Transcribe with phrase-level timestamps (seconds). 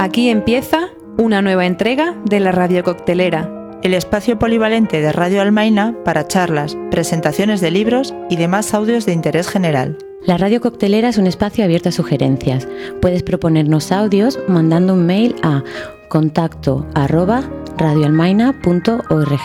[0.00, 3.50] Aquí empieza una nueva entrega de la Radio Coctelera,
[3.82, 9.12] el espacio polivalente de Radio Almaina para charlas, presentaciones de libros y demás audios de
[9.12, 9.98] interés general.
[10.24, 12.68] La Radio Coctelera es un espacio abierto a sugerencias.
[13.02, 15.64] Puedes proponernos audios mandando un mail a
[16.08, 17.42] contacto arroba
[17.76, 19.40] radioalmaina.org.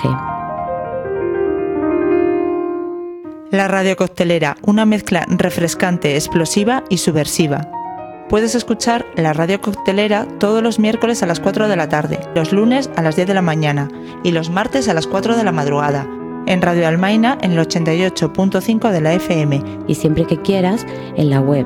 [3.49, 7.83] La Radio Coctelera, una mezcla refrescante, explosiva y subversiva.
[8.30, 12.52] Puedes escuchar la Radio Coctelera todos los miércoles a las 4 de la tarde, los
[12.52, 13.90] lunes a las 10 de la mañana
[14.23, 16.08] y los martes a las 4 de la madrugada.
[16.45, 19.64] En Radio Almaina en el 88.5 de la FM.
[19.88, 21.66] Y siempre que quieras, en la web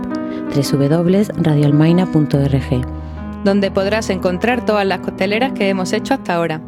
[0.55, 3.43] www.radioalmaina.org.
[3.43, 6.61] Donde podrás encontrar todas las cocteleras que hemos hecho hasta ahora.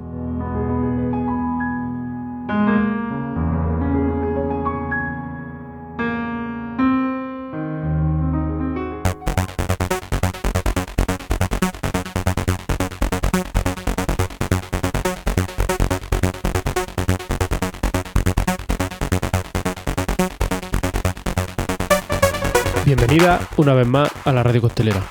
[23.60, 25.02] Una vez más a la Radio Costelera,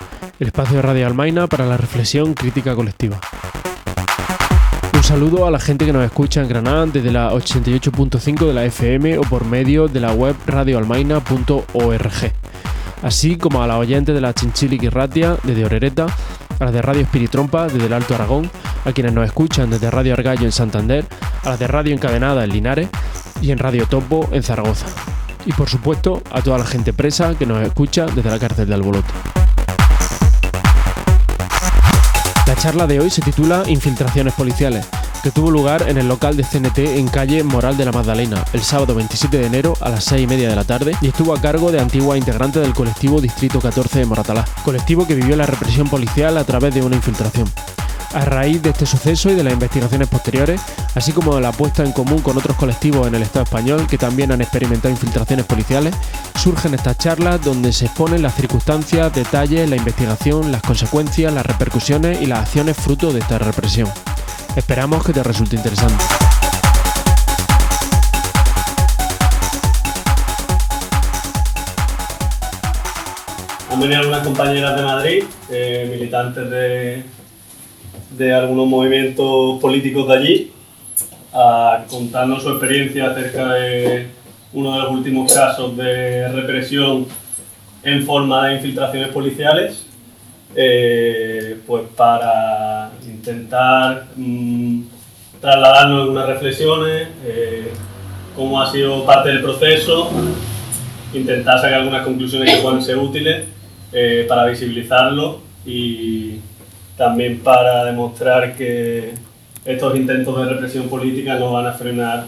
[0.41, 3.21] el espacio de Radio Almaina para la reflexión crítica colectiva.
[4.95, 8.65] Un saludo a la gente que nos escucha en Granada desde la 88.5 de la
[8.65, 12.33] FM o por medio de la web radioalmaina.org,
[13.03, 16.07] así como a la oyentes de la Chinchili Ratia desde Orereta,
[16.59, 18.51] a las de Radio Espiritrompa desde el Alto Aragón,
[18.87, 21.05] a quienes nos escuchan desde Radio Argallo en Santander,
[21.45, 22.89] a las de Radio Encadenada en Linares
[23.43, 24.87] y en Radio Topo en Zaragoza
[25.49, 28.75] y por supuesto a toda la gente presa que nos escucha desde la cárcel de
[28.75, 29.09] Albolote.
[32.47, 34.87] La charla de hoy se titula Infiltraciones policiales,
[35.23, 38.61] que tuvo lugar en el local de CNT en calle Moral de la Magdalena el
[38.63, 41.41] sábado 27 de enero a las 6 y media de la tarde y estuvo a
[41.41, 45.89] cargo de antigua integrante del colectivo Distrito 14 de Moratalá, colectivo que vivió la represión
[45.89, 47.49] policial a través de una infiltración.
[48.15, 50.61] A raíz de este suceso y de las investigaciones posteriores,
[50.95, 53.99] así como de la puesta en común con otros colectivos en el Estado español que
[53.99, 55.95] también han experimentado infiltraciones policiales,
[56.41, 62.23] surgen estas charlas donde se exponen las circunstancias, detalles, la investigación, las consecuencias, las repercusiones
[62.23, 63.89] y las acciones fruto de esta represión.
[64.57, 66.03] Esperamos que te resulte interesante.
[73.71, 77.18] Han venido algunas compañeras de Madrid, eh, militantes de,
[78.11, 80.53] de algunos movimientos políticos de allí
[81.33, 84.07] a contarnos su experiencia acerca de
[84.53, 87.07] uno de los últimos casos de represión
[87.83, 89.87] en forma de infiltraciones policiales,
[90.57, 94.83] eh, pues para intentar mm,
[95.41, 97.73] trasladarnos algunas reflexiones, eh,
[98.35, 100.11] cómo ha sido parte del proceso,
[101.13, 103.45] intentar sacar algunas conclusiones que puedan ser útiles
[103.93, 106.41] eh, para visibilizarlo y
[106.99, 109.15] también para demostrar que
[109.65, 112.27] estos intentos de represión política no van a frenar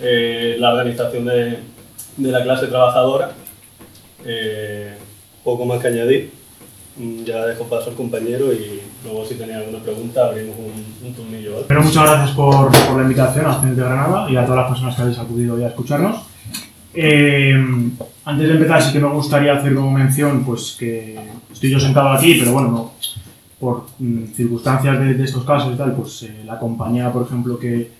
[0.00, 1.58] eh, la organización de,
[2.16, 3.32] de, la clase trabajadora.
[4.24, 4.94] Eh,
[5.42, 6.32] poco más que añadir.
[6.96, 11.14] Mm, ya dejo paso al compañero y luego si tenía alguna pregunta abrimos un, un
[11.14, 11.64] turnillo.
[11.66, 14.68] Pero muchas gracias por, por, la invitación a CNT de Granada y a todas las
[14.68, 16.22] personas que habéis acudido hoy a escucharnos.
[16.94, 17.52] Eh,
[18.24, 21.18] antes de empezar sí que me gustaría hacer como mención pues que
[21.52, 22.92] estoy yo sentado aquí, pero bueno, no,
[23.58, 27.58] por mm, circunstancias de, de, estos casos y tal, pues eh, la compañía, por ejemplo,
[27.58, 27.90] que,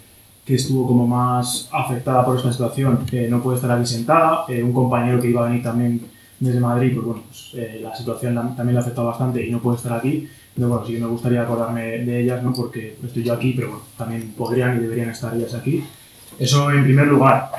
[0.45, 4.45] que, estuvo como más afectada por esta situación, eh, no puede estar aquí sentada.
[4.49, 6.01] Eh, un compañero que iba a venir también
[6.39, 9.61] desde Madrid, pues bueno, pues, eh, la situación también le ha afectado bastante y no
[9.61, 10.29] puede estar aquí.
[10.55, 12.53] Pero bueno, sí que me gustaría acordarme de ellas, ¿no?
[12.53, 15.83] Porque estoy yo aquí, pero bueno, también podrían y deberían estar ellas aquí.
[16.39, 17.51] Eso en primer lugar.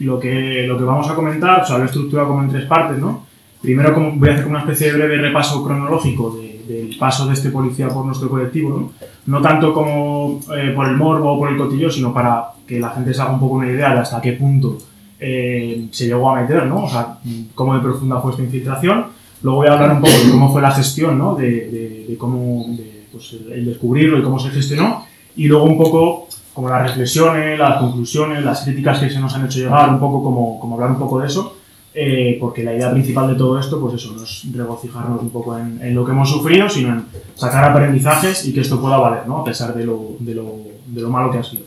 [0.00, 2.66] lo, que, lo que vamos a comentar, o sea, lo he estructurado como en tres
[2.66, 3.26] partes, ¿no?
[3.60, 7.34] Primero como, voy a hacer una especie de breve repaso cronológico de, del paso de
[7.34, 8.92] este policía por nuestro colectivo, ¿no?
[9.26, 12.90] No tanto como eh, por el morbo o por el cotillo, sino para que la
[12.90, 14.78] gente se haga un poco una idea de hasta qué punto
[15.18, 16.84] eh, se llegó a meter, ¿no?
[16.84, 17.18] O sea,
[17.54, 19.06] cómo de profunda fue esta infiltración.
[19.42, 21.34] Luego voy a hablar un poco de cómo fue la gestión, ¿no?
[21.34, 25.04] De, de, de cómo, de, pues, el descubrirlo y cómo se gestionó.
[25.36, 29.44] Y luego un poco como las reflexiones, las conclusiones, las críticas que se nos han
[29.44, 31.59] hecho llegar, un poco como, como hablar un poco de eso
[31.92, 35.58] eh, porque la idea principal de todo esto, pues eso, no es regocijarnos un poco
[35.58, 37.04] en, lo que hemos sufrido, sino en
[37.34, 39.38] sacar aprendizajes y que esto pueda valer, ¿no?
[39.38, 40.54] A pesar de lo, de lo,
[40.86, 41.64] de lo malo que ha sido.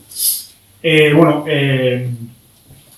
[0.82, 2.10] Eh, bueno, eh,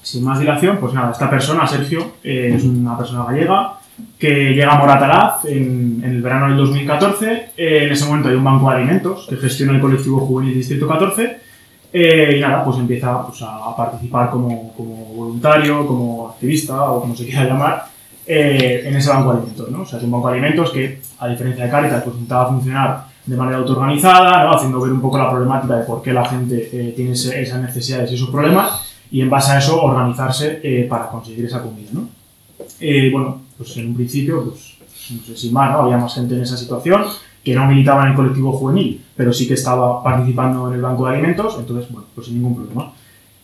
[0.02, 3.72] sin más dilación, pues nada, esta persona, Sergio, es una persona gallega
[4.18, 7.50] que llega a Moratalaz en el verano del 2014.
[7.56, 11.45] en ese momento hay un banco de alimentos que gestiona el colectivo juvenil Distrito 14
[11.98, 17.16] eh, y nada, pues empieza pues, a, participar como, como, voluntario, como activista o como
[17.16, 17.86] se quiera llamar,
[18.26, 19.82] eh, en ese banco de alimentos, ¿no?
[19.82, 23.06] O sea, es un banco de alimentos que, a diferencia de Caritas, pues intentaba funcionar
[23.24, 24.52] de manera autoorganizada, ¿no?
[24.52, 27.60] haciendo ver un poco la problemática de por qué la gente eh, tiene ese- esas
[27.62, 31.88] necesidades y esos problemas, y en base a eso organizarse eh, para conseguir esa comida,
[31.92, 32.08] ¿no?
[32.80, 34.74] Eh, bueno, pues en un principio, pues,
[35.10, 35.78] no sé si más, ¿no?
[35.78, 37.04] Había más gente en esa situación
[37.46, 41.06] que no militaba en el colectivo juvenil, pero sí que estaba participando en el banco
[41.06, 42.90] de alimentos, entonces, bueno, pues sin ningún problema.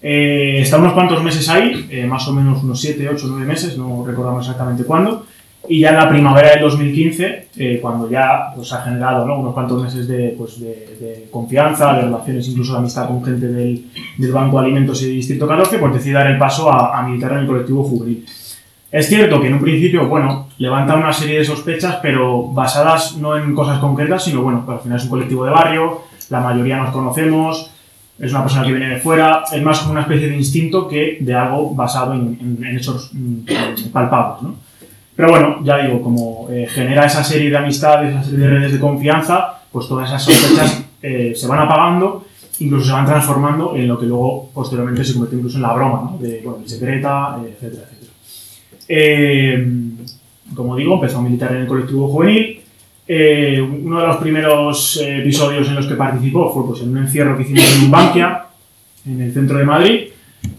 [0.03, 3.79] Eh, está unos cuantos meses ahí, eh, más o menos unos 7, 8, 9 meses,
[3.79, 5.25] no recordamos exactamente cuándo,
[5.69, 9.39] y ya en la primavera del 2015, eh, cuando ya pues, ha generado ¿no?
[9.39, 13.87] unos cuantos meses de, pues, de, confianza, de relaciones, incluso de amistad con gente del,
[14.19, 17.39] del Banco de Alimentos y Distrito 14, pues decide dar el paso a militar en
[17.39, 18.25] el colectivo juvenil.
[18.93, 23.37] Es cierto que en un principio, bueno, levanta una serie de sospechas, pero basadas no
[23.37, 26.77] en cosas concretas, sino, bueno, que al final es un colectivo de barrio, la mayoría
[26.77, 27.71] nos conocemos,
[28.19, 31.19] es una persona que viene de fuera, es más como una especie de instinto que
[31.21, 34.55] de algo basado en, en- hechos mm, palpables, ¿no?
[35.17, 38.73] Pero bueno, ya digo, como eh, genera esa serie de amistades, esa serie de redes
[38.73, 42.25] de confianza, pues todas esas sospechas eh, se van apagando,
[42.61, 46.03] incluso se van transformando en lo que luego posteriormente se convierte incluso en la broma,
[46.13, 46.19] ¿no?
[46.19, 48.13] De, bueno, secreta, etcétera, etcétera.
[48.89, 49.67] Eh,
[50.55, 52.61] como digo, empezó a militar en el colectivo juvenil.
[53.07, 56.99] Eh, uno de los primeros eh, episodios en los que participó fue pues, en un
[56.99, 58.47] encierro que hicimos en un Bankia,
[59.07, 60.01] en el centro de Madrid.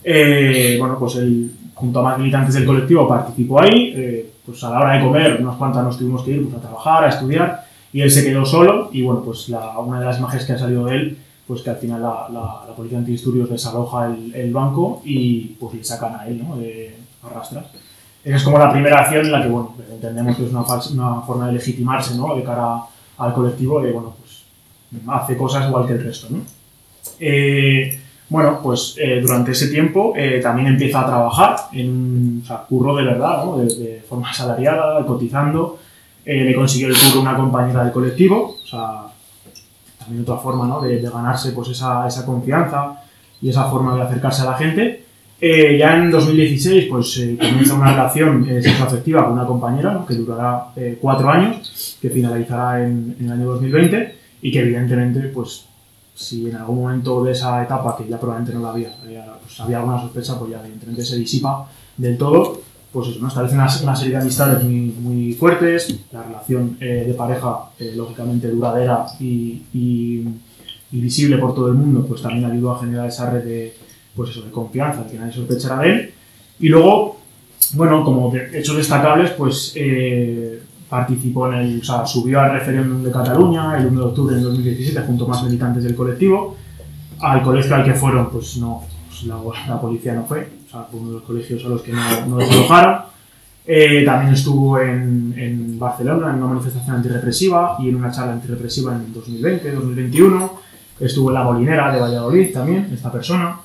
[0.03, 4.29] Eh, bueno, pues él, junto a más militantes del colectivo, participó ahí.
[4.45, 7.05] Pues a la hora de comer, unas cuantas nos tuvimos que ir pues, a trabajar,
[7.05, 7.63] a estudiar,
[7.93, 8.89] y él se quedó solo.
[8.91, 11.77] Y bueno, pues una de las imágenes que ha salido de él, pues que al
[11.77, 16.27] final la, la, la policía antidisturbios desaloja el, el banco y pues le sacan a
[16.27, 16.57] él, ¿no?
[16.57, 17.65] De arrastras.
[18.23, 21.21] Esa es como la primera acción en la que, bueno, entendemos que es una, una
[21.21, 22.35] forma de legitimarse, ¿no?
[22.35, 22.77] De cara
[23.17, 24.43] al colectivo, de, bueno, pues
[25.07, 26.41] hace cosas igual que el resto, ¿no?
[27.19, 27.99] Eh,
[28.29, 32.57] bueno, pues eh, durante ese tiempo eh, también empieza a trabajar en un o sea,
[32.63, 33.57] curro de verdad, ¿no?
[33.57, 35.77] de, de forma asalariada, cotizando.
[36.25, 39.03] Eh, le consiguió el curro una compañera del colectivo, o sea,
[39.99, 40.81] también otra forma ¿no?
[40.81, 43.03] de, de ganarse pues, esa, esa confianza
[43.41, 45.02] y esa forma de acercarse a la gente.
[45.45, 50.05] Eh, ya en 2016 pues, eh, comienza una relación eh, sexoafectiva con una compañera ¿no?
[50.05, 55.19] que durará eh, cuatro años, que finalizará en, en el año 2020 y que evidentemente
[55.33, 55.65] pues,
[56.15, 59.59] si en algún momento de esa etapa, que ya probablemente no la había, había, pues,
[59.59, 61.67] había alguna sospecha, pues ya evidentemente se disipa
[61.97, 62.61] del todo,
[62.93, 63.27] pues eso, ¿no?
[63.27, 67.57] establece una, una serie de amistades muy, muy fuertes, la relación de pareja,
[67.95, 73.29] lógicamente duradera y- y visible por todo el mundo, pues también ayudó a generar esa
[73.31, 73.73] red de,
[74.15, 76.13] pues eso, de confianza, que nadie sospechara de él.
[76.59, 77.19] Y luego,
[77.73, 83.03] bueno, como de hechos destacables, pues eh, participó en el, o sea, subió al referéndum
[83.03, 86.55] de Cataluña el 1 de octubre de 2017 junto a más militantes del colectivo.
[87.19, 89.37] Al colegio al que fueron, pues no, pues la,
[89.67, 92.25] la policía no fue, o sea, fue uno de los colegios a los que no,
[92.27, 93.13] no desalojaron.
[93.65, 98.93] Eh, también estuvo en, en Barcelona en una manifestación antirrepresiva y en una charla antirrepresiva
[98.93, 100.51] en 2020-2021.
[100.99, 103.57] Estuvo en la Molinera de Valladolid también, esta persona.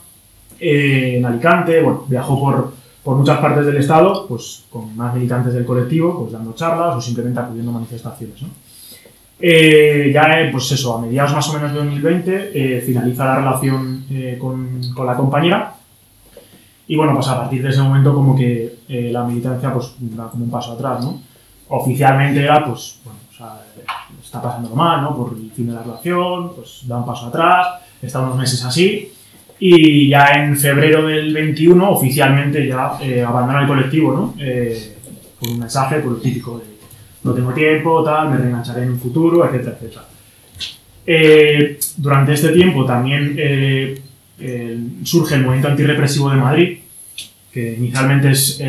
[0.61, 2.73] Eh, en Alicante, bueno, viajó por,
[3.03, 7.01] por muchas partes del estado, pues con más militantes del colectivo, pues dando charlas o
[7.01, 8.43] simplemente acudiendo a manifestaciones.
[9.41, 13.37] Eh, ya, eh, pues eso, a mediados más o menos de 2020, eh, finaliza la
[13.37, 15.75] relación eh, con, con la compañera.
[16.89, 20.45] Y bueno, pues a partir de ese momento como que la militancia pues da como
[20.45, 21.21] un paso atrás, ¿no?
[21.69, 23.19] Oficialmente era, pues, bueno,
[24.25, 25.15] está pasando mal, ¿no?
[25.15, 29.13] Por el fin de la relación, pues da un paso atrás, está unos meses así.
[29.61, 34.35] Y ya en febrero del 21 oficialmente ya eh, abandona el colectivo, ¿no?
[34.39, 34.95] Eh,
[35.41, 36.79] un mensaje, pues lo típico de
[37.25, 40.05] no tengo tiempo, tal, me reengancharé en un futuro, etcétera, etcétera.
[41.05, 44.01] Eh, durante este tiempo también eh,
[45.03, 46.79] surge el movimiento antirrepresivo de Madrid,
[47.53, 48.63] que inicialmente es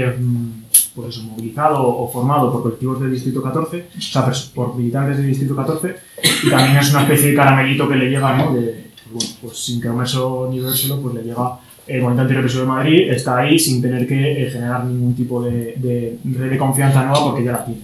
[0.96, 5.28] pues eso, movilizado o formado por colectivos del Distrito 14, o sea, por militantes del
[5.28, 5.96] Distrito 14,
[6.44, 8.56] y también es una especie de caramelito que le llega, ¿no?
[9.42, 10.18] Pues sin comerse
[10.50, 14.44] ni vérselo, pues le llega el movimiento antirrepresivo de Madrid, está ahí sin tener que
[14.44, 17.82] eh, generar ningún tipo de, de red de confianza nueva porque ya la tiene.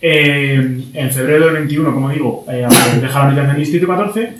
[0.00, 2.66] Eh, en febrero del 21, como digo, eh,
[3.00, 4.34] deja la militancia en el Distrito 14,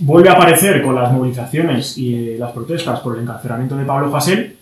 [0.00, 4.10] vuelve a aparecer con las movilizaciones y eh, las protestas por el encarcelamiento de Pablo
[4.10, 4.56] Fasel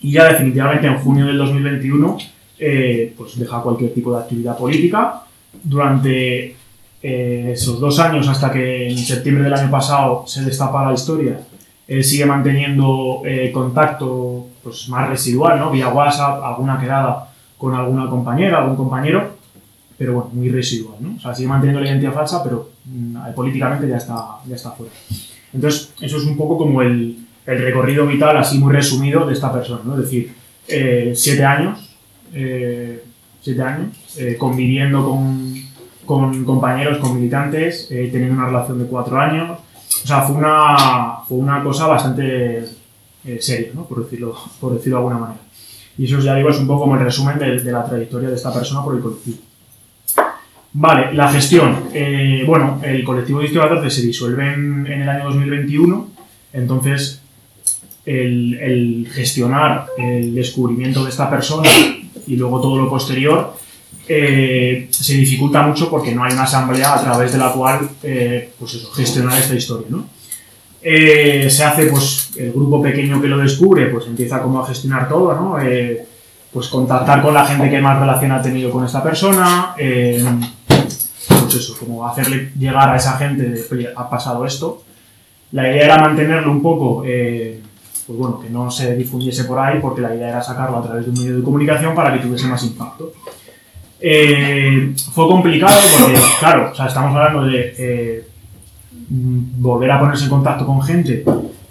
[0.00, 2.18] y ya definitivamente en junio del 2021
[2.58, 5.22] eh, pues deja cualquier tipo de actividad política.
[5.62, 6.56] Durante
[7.02, 11.40] eh, esos dos años hasta que en septiembre del año pasado se destapa la historia,
[11.88, 15.70] él sigue manteniendo eh, contacto pues, más residual, ¿no?
[15.70, 19.36] vía WhatsApp, alguna quedada con alguna compañera, algún compañero,
[19.98, 21.16] pero bueno, muy residual, ¿no?
[21.16, 24.92] O sea, sigue manteniendo la identidad falsa, pero mm, políticamente ya está, ya está fuera.
[25.52, 29.52] Entonces, eso es un poco como el, el recorrido vital, así muy resumido, de esta
[29.52, 29.94] persona, ¿no?
[29.96, 30.32] Es decir,
[30.68, 31.90] eh, siete años
[32.32, 33.02] eh,
[33.40, 33.88] siete años,
[34.18, 35.49] eh, conviviendo con,
[36.10, 39.60] con compañeros, con militantes, eh, teniendo una relación de cuatro años.
[40.02, 42.64] O sea, fue una, fue una cosa bastante
[43.24, 45.40] eh, seria, por, decirlo, por decirlo de alguna manera.
[45.96, 48.52] Y eso ya digo es un poco como el resumen de, la trayectoria de esta
[48.52, 49.38] persona por el colectivo.
[50.72, 51.78] Vale, la gestión.
[51.94, 56.08] Eh, bueno, el colectivo de Distrito 14 se disuelve en, el año 2021,
[56.54, 57.22] entonces
[58.04, 61.68] el gestionar el descubrimiento de esta persona
[62.26, 63.59] y luego todo lo posterior
[64.12, 68.50] eh, se dificulta mucho porque no hay una asamblea a través de la cual eh,
[68.58, 69.86] pues gestionar esta historia.
[69.88, 70.04] ¿no?
[70.82, 75.08] Eh, se hace pues el grupo pequeño que lo descubre, pues empieza como a gestionar
[75.08, 75.56] todo, ¿no?
[76.52, 81.76] Pues contactar con la gente que más relación ha tenido con esta persona, pues eso,
[81.78, 84.82] como hacerle llegar a esa gente de, oye, ha pasado esto.
[85.52, 90.00] La idea era mantenerlo un poco, pues bueno, que no se difundiese por ahí, porque
[90.00, 92.64] la idea era sacarlo a través de un medio de comunicación para que tuviese más
[92.64, 93.12] impacto.
[94.02, 98.26] Eh, fue complicado porque, claro, o sea, estamos hablando de eh,
[99.08, 101.22] volver a ponerse en contacto con gente,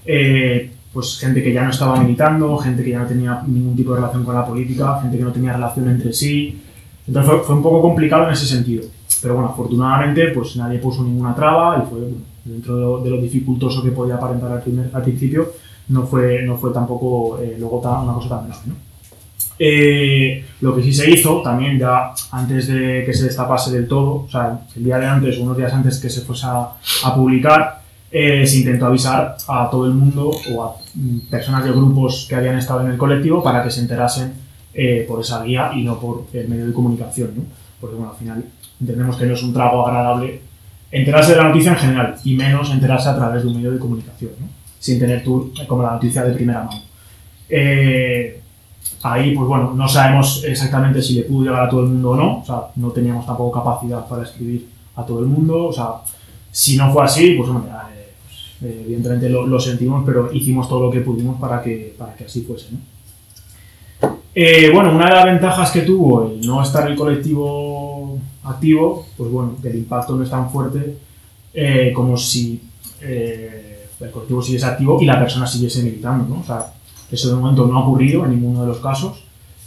[0.05, 3.93] eh, pues gente que ya no estaba militando, gente que ya no tenía ningún tipo
[3.93, 6.61] de relación con la política, gente que no tenía relación entre sí.
[7.07, 8.83] Entonces fue, un poco complicado en ese sentido.
[9.21, 11.99] Pero bueno, afortunadamente pues nadie puso ninguna traba y fue
[12.45, 15.51] dentro de lo, de dificultoso que podía aparentar al, primer, al principio,
[15.89, 18.61] no fue, no fue tampoco luego tan, una cosa tan grave.
[18.67, 18.88] ¿no?
[19.61, 24.23] Eh, lo que sí se hizo también ya antes de que se destapase del todo,
[24.23, 26.69] o sea, el día de antes, unos días antes que se fuese a,
[27.03, 31.71] a publicar, eh, se intentó avisar a todo el mundo o a mm, personas de
[31.71, 34.33] grupos que habían estado en el colectivo para que se enterasen
[34.73, 37.43] eh, por esa vía y no por el medio de comunicación, ¿no?
[37.79, 38.45] Porque bueno, al final
[38.79, 40.41] entendemos que no es un trago agradable
[40.91, 43.79] enterarse de la noticia en general y menos enterarse a través de un medio de
[43.79, 44.47] comunicación, ¿no?
[44.79, 46.81] sin tener tú como la noticia de primera mano.
[49.03, 52.15] Ahí, pues bueno, no sabemos exactamente si le pudo llegar a todo el mundo o
[52.15, 55.87] no, o sea, no teníamos tampoco capacidad para escribir a todo el mundo, o sea,
[56.51, 60.67] si no fue así, pues hombre, eh, pues, eh, evidentemente lo, lo, sentimos, pero hicimos
[60.67, 62.79] todo lo que pudimos para que, para que así fuese, ¿no?
[64.35, 69.29] Eh, bueno, una de las ventajas que tuvo el no estar el colectivo activo, pues
[69.31, 70.97] bueno, que el impacto no es tan fuerte
[71.53, 72.61] eh, como si
[73.01, 76.41] eh, el colectivo siguiese activo y la persona siguiese militando, ¿no?
[76.41, 76.73] O sea,
[77.11, 79.23] eso de momento no ha ocurrido en ninguno de los casos.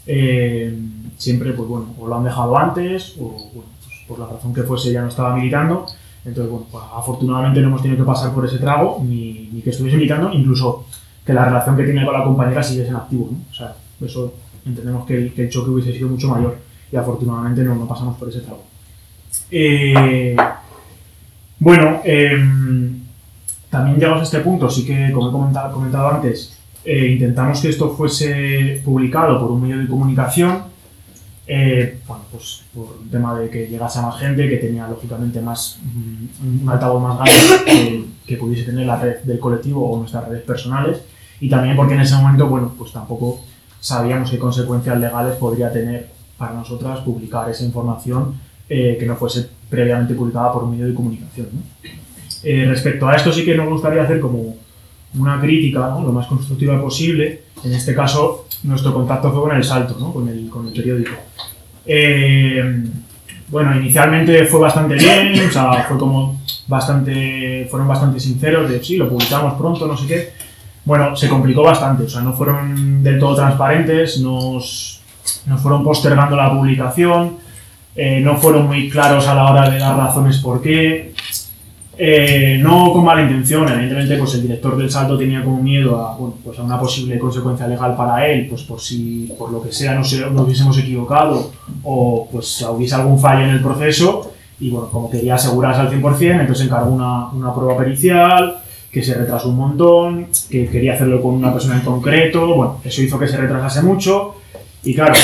[0.07, 0.77] Eh,
[1.17, 3.67] siempre, pues bueno, o lo han dejado antes, o pues
[4.09, 5.87] por la razón que fuese ya no estaba militando.
[6.25, 9.97] Entonces, bueno, pues afortunadamente no hemos tenido que pasar por ese trago, ni, que estuviese
[9.97, 10.87] militando, incluso
[11.25, 13.39] que la relación que tenía con la compañera siguiese en activo, ¿no?
[13.51, 14.35] O sea, eso
[14.65, 16.59] entendemos que el, que el choque hubiese sido mucho mayor
[16.91, 18.63] y afortunadamente no, no pasamos por ese trago.
[19.51, 20.37] Eh,
[21.59, 22.39] bueno, eh,
[23.71, 27.69] también llegamos a este punto, sí que como he comentado, comentado antes, eh, intentamos que
[27.69, 30.65] esto fuese publicado por un medio de comunicación,
[31.47, 35.41] eh, bueno, pues por un tema de que llegase a más gente, que tenía lógicamente
[35.41, 40.43] más un altavoz más grande que, pudiese tener la red del colectivo o nuestras redes
[40.43, 41.03] personales,
[41.41, 43.45] y también porque en ese momento, bueno, pues tampoco
[43.79, 46.09] sabíamos qué consecuencias legales podría tener
[46.39, 48.35] para nosotras publicar esa información
[48.69, 51.49] eh, que no fuese previamente publicada por un medio de comunicación.
[52.43, 54.57] respecto a esto sí que nos gustaría hacer como
[55.15, 57.43] una crítica lo más constructiva posible.
[57.65, 60.13] En este caso, nuestro contacto fue con el Salto, ¿no?
[60.13, 61.13] con, el, con el periódico.
[61.87, 62.85] Eh,
[63.49, 68.97] bueno, inicialmente fue bastante bien, o sea, fue como bastante, fueron bastante sinceros de sí,
[68.97, 70.33] lo publicamos pronto, no sé qué.
[70.85, 75.03] Bueno, se complicó bastante, o sea, no fueron del todo transparentes, nos,
[75.47, 77.37] nos fueron postergando la publicación,
[77.95, 81.12] eh, no fueron muy claros a la hora de dar razones por qué,
[81.99, 86.17] eh, no con mala intención, evidentemente pues el director del salto tenía como miedo a,
[86.17, 89.73] bueno, pues a una posible consecuencia legal para él, pues por si por lo que
[89.73, 91.53] sea no nos hubiésemos equivocado
[91.85, 96.41] o pues hubiese algún fallo en el proceso y bueno, como quería asegurarse al 100%,
[96.41, 98.59] entonces encargó una, una prueba pericial,
[98.91, 103.03] que se retrasó un montón, que quería hacerlo con una persona en concreto, bueno, eso
[103.03, 104.37] hizo que se retrasase mucho
[104.85, 105.15] y claro,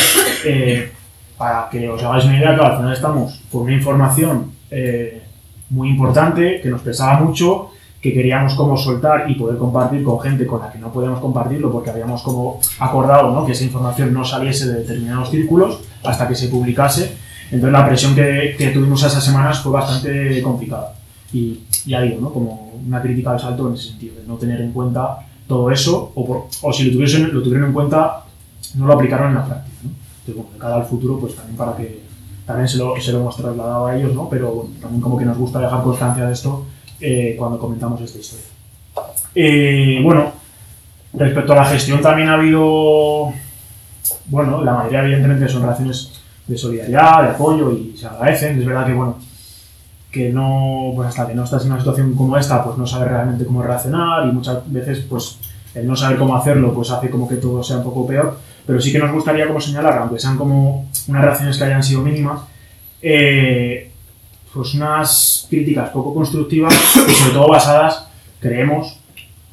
[0.44, 0.90] eh,
[1.36, 5.22] para que os hagáis una idea, claro, al final estamos con una información eh,
[5.70, 7.70] muy importante, que nos pesaba mucho,
[8.00, 11.72] que queríamos como soltar y poder compartir con gente con la que no podíamos compartirlo
[11.72, 13.44] porque habíamos como acordado ¿no?
[13.44, 17.16] que esa información no saliese de determinados círculos hasta que se publicase.
[17.50, 20.94] Entonces la presión que, que tuvimos esas semanas fue bastante complicada.
[21.32, 22.32] Y ya digo, ¿no?
[22.32, 26.12] como una crítica al salto en ese sentido, de no tener en cuenta todo eso,
[26.14, 28.24] o, por, o si lo, tuviesen, lo tuvieron en cuenta,
[28.76, 29.76] no lo aplicaron en la práctica.
[29.82, 29.90] ¿no?
[29.90, 32.07] Entonces, bueno, de cara al futuro, pues también para que
[32.48, 34.28] también se lo, se lo hemos trasladado a ellos, ¿no?
[34.28, 36.66] pero también como que nos gusta dejar constancia de esto
[37.00, 38.46] eh, cuando comentamos esta historia.
[39.34, 40.32] Eh, bueno,
[41.12, 43.32] respecto a la gestión también ha habido
[44.26, 46.12] bueno, la mayoría evidentemente son reacciones
[46.46, 48.58] de solidaridad, de apoyo y se agradecen.
[48.58, 49.16] Es verdad que, bueno,
[50.10, 53.08] que no, pues hasta que no estás en una situación como esta, pues no sabes
[53.08, 55.38] realmente cómo reaccionar y muchas veces, pues
[55.74, 58.38] el no saber cómo hacerlo, pues hace como que todo sea un poco peor.
[58.68, 62.02] Pero sí que nos gustaría como señalar, aunque sean como unas reacciones que hayan sido
[62.02, 62.42] mínimas,
[63.00, 63.90] eh,
[64.52, 66.74] pues unas críticas poco constructivas
[67.08, 68.08] y sobre todo basadas,
[68.38, 69.00] creemos,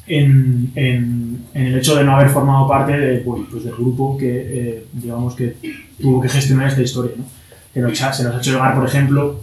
[0.05, 4.17] en, en, en el hecho de no haber formado parte de, pues, pues del grupo
[4.17, 5.55] que, eh, digamos, que
[6.01, 7.13] tuvo que gestionar esta historia.
[7.15, 7.24] ¿no?
[7.74, 9.39] Que nos se nos ha hecho llegar, por ejemplo,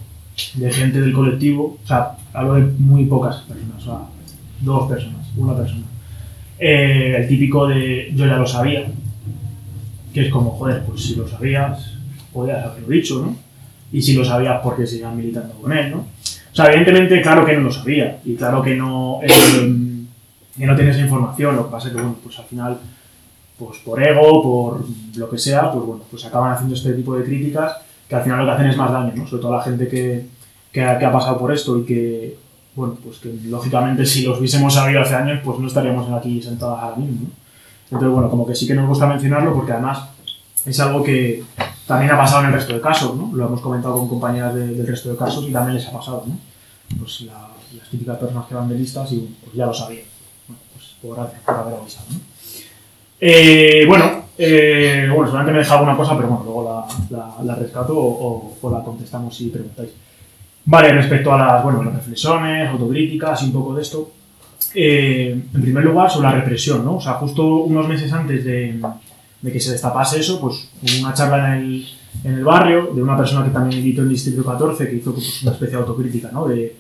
[0.53, 3.99] de gente del colectivo, o sea, hablo de muy pocas personas, o sea,
[4.61, 5.87] dos personas, una persona.
[6.59, 8.87] Eh, el típico de yo ya lo sabía,
[10.13, 11.95] que es como, joder, pues si lo sabías,
[12.33, 13.37] podías haberlo dicho, ¿no?
[13.93, 15.99] Y si lo sabías, ¿por qué seguías militando con él, no?
[15.99, 20.05] O sea, evidentemente, claro que no lo sabía, y claro que no, eh,
[20.57, 22.79] que no tienes información, lo que pasa es que, bueno, pues al final,
[23.59, 24.85] pues por ego, por
[25.17, 27.77] lo que sea, pues bueno, pues acaban haciendo este tipo de críticas
[28.09, 29.27] que al final lo que hacen es más daño, ¿no?
[29.27, 30.27] Sobre todo a la gente que,
[30.71, 32.37] que ha pasado por esto y que,
[32.75, 36.79] bueno, pues que lógicamente si los hubiésemos sabido hace años, pues no estaríamos aquí sentados
[36.79, 37.42] ahora mismo, ¿no?
[37.93, 40.09] Entonces, bueno, como que sí que nos gusta mencionarlo porque además
[40.65, 41.45] es algo que
[41.87, 43.31] también ha pasado en el resto de casos, ¿no?
[43.35, 46.25] Lo hemos comentado con compañeras de- del resto de casos y también les ha pasado,
[46.27, 46.39] ¿no?
[46.99, 50.05] Pues la- las típicas personas que van de listas y pues ya lo sabían.
[50.49, 52.21] Bueno, pues por, por haber avisado, ¿no?
[53.21, 54.05] Eh, bueno,
[54.39, 57.97] eh, bueno, seguramente me he dejado alguna cosa, pero bueno, luego la, la- la rescato
[57.97, 59.91] o, o- o la contestamos si preguntáis.
[60.65, 64.11] Vale, respecto a las, bueno, las reflexiones, autocríticas y un poco de esto.
[64.75, 66.97] Eh, en primer lugar, sobre la represión, ¿no?
[66.97, 68.81] O sea, justo unos meses antes de,
[69.41, 71.87] de que se destapase eso, pues hubo una charla en el,
[72.25, 75.43] en el barrio de una persona que también militó en Distrito 14 que hizo pues,
[75.43, 76.47] una especie de autocrítica, ¿no?
[76.47, 76.77] De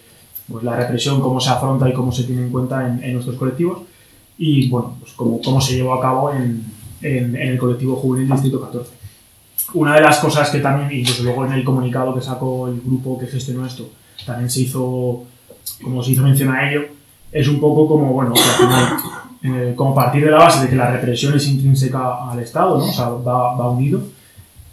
[0.49, 3.37] pues, la represión, cómo se afronta y cómo se tiene en cuenta en, en nuestros
[3.37, 3.81] colectivos
[4.39, 6.65] y, bueno, pues cómo, cómo se llevó a cabo en-
[7.03, 8.91] en el colectivo juvenil Distrito 14.
[9.75, 13.19] Una de las cosas que también, incluso luego en el comunicado que sacó el grupo
[13.19, 13.89] que gestionó esto,
[14.27, 15.25] también se hizo,
[15.83, 16.83] como se hizo mención a ello,
[17.33, 18.97] es un poco como, bueno, final,
[19.43, 22.85] eh, como partir de la base de que la represión es intrínseca al Estado, ¿no?
[22.85, 24.03] O sea, va, va unido.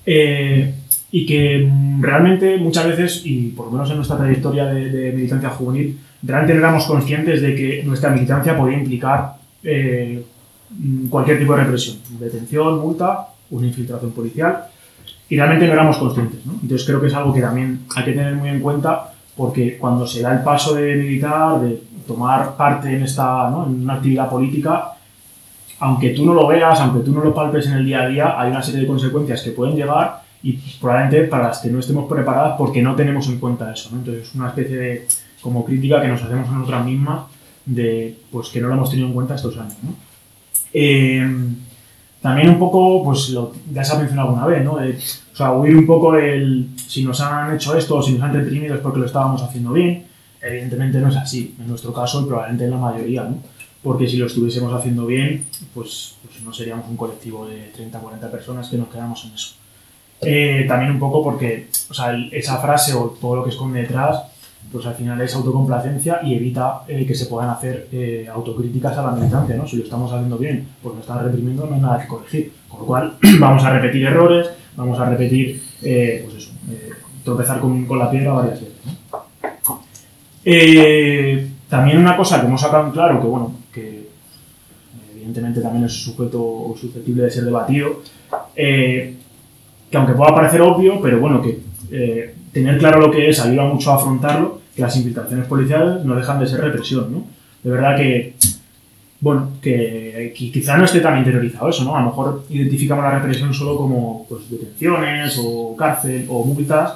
[0.05, 0.73] Eh,
[1.11, 5.49] y que realmente muchas veces, y por lo menos en nuestra trayectoria de, de militancia
[5.49, 10.23] juvenil, realmente no éramos conscientes de que nuestra militancia podía implicar eh,
[11.09, 14.65] cualquier tipo de represión, detención, multa, una infiltración policial,
[15.29, 16.45] y realmente no éramos conscientes.
[16.45, 16.53] ¿no?
[16.61, 20.05] Entonces creo que es algo que también hay que tener muy en cuenta porque cuando
[20.05, 23.67] se da el paso de militar, de tomar parte en, esta, ¿no?
[23.67, 24.93] en una actividad política,
[25.79, 28.41] aunque tú no lo veas, aunque tú no lo palpes en el día a día,
[28.41, 32.09] hay una serie de consecuencias que pueden llegar y probablemente para las que no estemos
[32.09, 33.89] preparadas porque no tenemos en cuenta eso.
[33.91, 33.99] ¿no?
[33.99, 35.07] Entonces es una especie de
[35.41, 37.21] como crítica que nos hacemos a nosotras mismas
[37.65, 39.77] de pues que no lo hemos tenido en cuenta estos años.
[39.83, 39.93] ¿no?
[40.73, 41.29] Eh,
[42.21, 44.73] también un poco, pues lo, ya se ha mencionado alguna vez, ¿no?
[44.73, 48.33] O sea, huir un poco el si nos han hecho esto o si nos han
[48.33, 50.08] reprimido es porque lo estábamos haciendo bien.
[50.41, 53.37] Evidentemente no es así, en nuestro caso y probablemente en la mayoría, ¿no?
[53.83, 58.29] Porque si lo estuviésemos haciendo bien, pues, pues no seríamos un colectivo de 30 40
[58.31, 59.55] personas que nos quedamos en eso.
[60.21, 63.81] Eh, también un poco porque, o sea, el- esa frase o todo lo que esconde
[63.81, 64.23] detrás,
[64.71, 69.01] pues al final es autocomplacencia y evita eh, que se puedan hacer eh, autocríticas a
[69.03, 69.65] la militancia, ¿no?
[69.65, 72.51] Si lo estamos haciendo bien, pues nos están reprimiendo, no hay nada que corregir.
[72.67, 76.89] Con lo cual, vamos a repetir errores, vamos a repetir, eh, pues eso, eh,
[77.23, 79.28] tropezar con, con la piedra varias veces, ¿no?
[80.45, 84.07] Eh, también una cosa que hemos sacado en claro, que bueno, que
[85.13, 88.01] evidentemente también es sujeto susceptible de ser debatido,
[88.55, 89.15] eh,
[89.91, 91.59] que aunque pueda parecer obvio, pero bueno, que
[91.91, 96.15] eh, tener claro lo que es ayuda mucho a afrontarlo, que las infiltraciones policiales no
[96.15, 97.23] dejan de ser represión, ¿no?
[97.63, 98.35] De verdad que,
[99.19, 101.95] bueno, que qui- quizá no esté tan interiorizado eso, ¿no?
[101.95, 106.93] A lo mejor identificamos la represión solo como pues, detenciones o cárcel o multas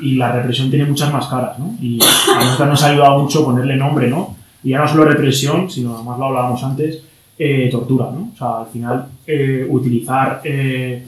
[0.00, 1.74] y la represión tiene muchas más caras, ¿no?
[1.80, 4.36] Y a nosotros nos ha ayudado mucho ponerle nombre, ¿no?
[4.62, 7.02] Y ya no solo represión, sino además lo hablábamos antes,
[7.38, 8.30] eh, tortura, ¿no?
[8.34, 11.04] O sea, al final eh, utilizar eh,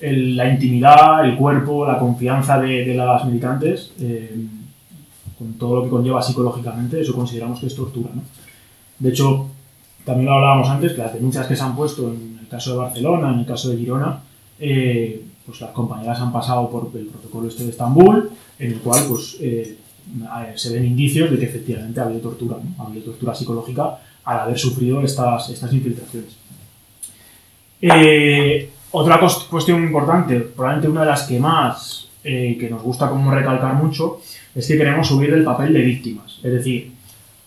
[0.00, 4.34] el- la intimidad, el cuerpo, la confianza de, de las militantes, eh,
[5.38, 8.22] con todo lo que conlleva psicológicamente, eso consideramos que es tortura, ¿no?
[8.98, 9.48] De hecho,
[10.04, 12.78] también lo hablábamos antes, que las denuncias que se han puesto en el caso de
[12.78, 14.20] Barcelona, en el caso de Girona,
[14.58, 19.04] eh, pues las compañeras han pasado por el protocolo este de Estambul, en el cual
[19.08, 19.78] pues, eh,
[20.56, 24.58] se ven indicios de que efectivamente ha habido tortura, ha habido tortura psicológica al haber
[24.58, 26.36] sufrido estas, estas infiltraciones.
[27.80, 33.30] Eh, otra cuestión importante, probablemente una de las que más eh, que nos gusta como
[33.30, 34.20] recalcar mucho,
[34.52, 36.40] es que queremos subir del papel de víctimas.
[36.42, 36.92] Es decir,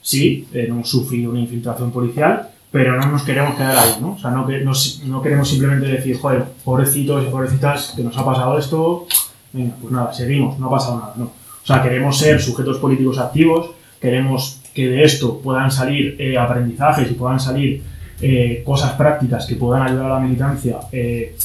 [0.02, 4.12] sí, hemos sufrido una infiltración policial, pero no nos queremos quedar ahí, ¿no?
[4.14, 4.72] O sea, no, no,
[5.06, 9.08] no queremos simplemente decir, joder, pobrecitos y pobrecitas, que nos ha pasado esto,
[9.52, 11.26] venga, pues nada, seguimos, no ha pasado nada, no.
[11.26, 17.10] O sea, queremos ser sujetos políticos activos, queremos que de esto puedan salir eh, aprendizajes
[17.10, 17.84] y puedan salir
[18.22, 21.36] eh, cosas prácticas que puedan ayudar a la militancia, eh,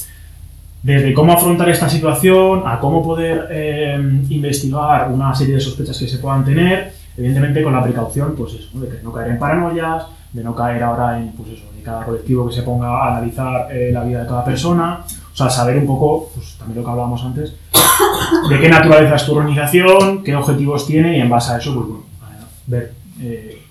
[0.83, 3.49] desde cómo afrontar esta situación a cómo poder
[4.29, 8.79] investigar una serie de sospechas que se puedan tener, evidentemente con la precaución, pues eso,
[8.79, 12.05] de que no caer en paranoias, de no caer ahora en, pues eso, de cada
[12.05, 15.87] colectivo que se ponga a analizar la vida de cada persona, o sea, saber un
[15.87, 17.55] poco, pues también lo que hablábamos antes,
[18.49, 21.87] de qué naturaleza es tu organización, qué objetivos tiene y en base a eso, pues
[21.87, 22.05] bueno,
[22.67, 23.63] ver eh,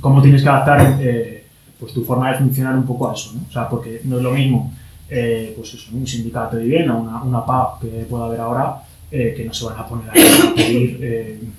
[0.00, 1.46] cómo tienes que adaptar eh,
[1.78, 3.42] pues tu forma de funcionar un poco a eso, ¿no?
[3.48, 4.72] O sea, porque no es lo mismo
[5.08, 9.44] eh, pues eso, un sindicato de vivienda, una, una PA que pueda haber ahora, que
[9.44, 10.12] no se van a poner a
[10.54, 11.50] pedir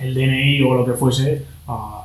[0.00, 2.01] el DNI o lo que fuese a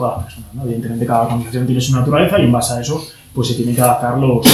[0.00, 0.64] todas las personas, ¿no?
[0.64, 3.80] Evidentemente cada organización tiene su naturaleza y en base a eso pues se tienen que
[3.80, 4.44] adaptar los,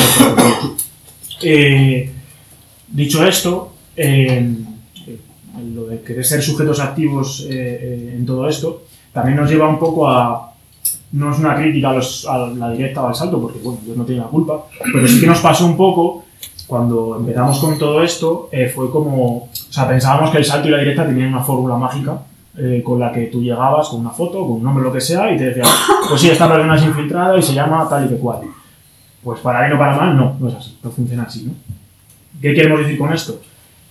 [2.88, 8.82] dicho esto, lo de querer ser sujetos activos en todo esto,
[9.12, 10.52] también nos lleva un poco a,
[11.12, 14.22] no es una crítica a, la directa o al salto, porque bueno, yo no tengo
[14.22, 16.24] la culpa, pero sí que nos pasó un poco
[16.66, 20.72] cuando empezamos con todo esto, eh, fue como, o sea, pensábamos que el salto y
[20.72, 22.20] la directa tenían una fórmula mágica
[22.58, 25.32] eh, con la que tú llegabas con una foto, con un nombre, lo que sea,
[25.32, 25.66] y te decían,
[26.08, 28.40] pues sí, esta persona es infiltrada y se llama tal y que cual.
[29.22, 31.52] Pues para bien o para mal, no, no es así, no funciona así, ¿no?
[32.40, 33.40] ¿Qué queremos decir con esto?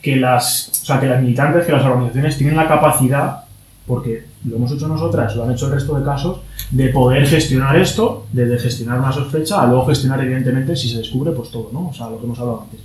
[0.01, 3.45] Que las, o sea, que las militantes, que las organizaciones tienen la capacidad
[3.87, 6.39] porque lo hemos hecho nosotras, lo han hecho el resto de casos,
[6.71, 11.31] de poder gestionar esto, desde gestionar una sospecha a luego gestionar, evidentemente, si se descubre,
[11.31, 11.89] pues todo, ¿no?
[11.89, 12.79] O sea, lo que hemos hablado antes.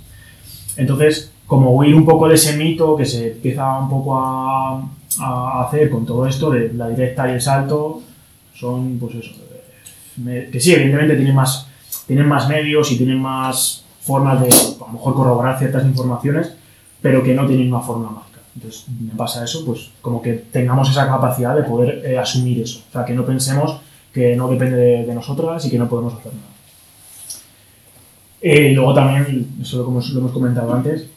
[0.77, 4.81] Entonces, como huir un poco de ese mito que se empieza un poco a,
[5.65, 8.01] hacer con todo esto de la directa y el salto,
[8.53, 9.33] son, pues eso,
[10.23, 11.67] que sí, evidentemente tienen más,
[12.07, 16.53] tienen más medios y tienen más formas de, a lo mejor, corroborar ciertas informaciones,
[17.01, 18.23] pero que no tienen una forma más.
[18.55, 22.61] Entonces, en base a eso, pues como que tengamos esa capacidad de poder eh, asumir
[22.61, 22.79] eso.
[22.87, 23.81] O sea, que no pensemos
[24.13, 26.47] que no depende de, nosotras y que no podemos hacer nada.
[28.41, 31.07] Eh, y luego también, eso hemos, lo hemos comentado antes,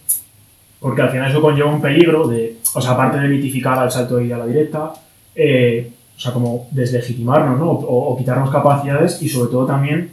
[0.85, 4.20] porque al final eso conlleva un peligro de, o sea, aparte de mitificar al salto
[4.20, 4.92] y a la directa,
[5.35, 7.70] eh, o sea, como deslegitimarnos, ¿no?
[7.70, 10.11] o, quitarnos capacidades y sobre todo también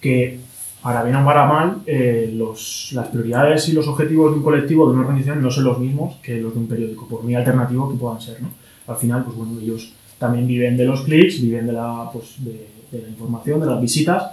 [0.00, 0.40] que
[0.82, 4.88] para bien o para mal, eh, los, las prioridades y los objetivos de un colectivo,
[4.88, 7.88] de una organización, no son los mismos que los de un periódico, por muy alternativo
[7.88, 8.42] que puedan ser.
[8.42, 8.48] ¿no?
[8.88, 12.66] Al final, pues bueno, ellos también viven de los clics, viven de la, pues, de,
[13.00, 14.24] la información, de las visitas,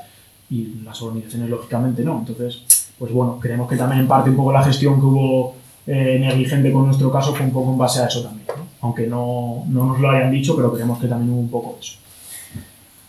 [0.50, 2.18] y las organizaciones, lógicamente, no.
[2.18, 2.64] Entonces,
[2.98, 5.57] pues bueno, creemos que también en parte un poco la gestión que hubo
[5.88, 8.68] eh, negligente con nuestro caso fue un poco en base a eso también, ¿no?
[8.82, 11.80] aunque no, no nos lo hayan dicho, pero creemos que también hubo un poco de
[11.80, 11.98] eso.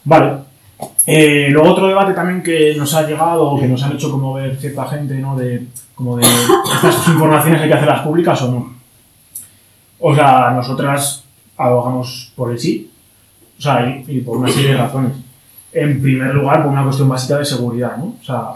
[0.05, 0.39] Vale,
[1.07, 4.35] eh, luego otro debate también que nos ha llegado, o que nos han hecho como
[4.35, 5.37] ver cierta gente, ¿no?
[5.37, 8.75] De, como de, estas informaciones hay que hacerlas públicas o no.
[9.99, 11.25] O sea, nosotras
[11.57, 12.91] abogamos por el sí,
[13.59, 15.13] o sea, y, por una serie de razones.
[15.73, 18.17] En primer lugar, por una cuestión básica de seguridad, ¿no?
[18.21, 18.51] O sea,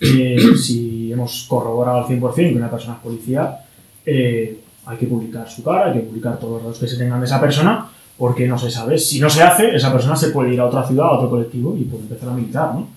[0.00, 3.60] eh, si hemos corroborado al 100% que una persona es policía,
[4.04, 7.20] eh, hay que publicar su cara, hay que publicar todos los datos que se tengan
[7.20, 7.86] de esa persona,
[8.18, 8.98] porque no se sabe.
[8.98, 11.76] Si no se hace, esa persona se puede ir a otra ciudad, a otro colectivo
[11.76, 12.88] y puede empezar a militar, ¿no?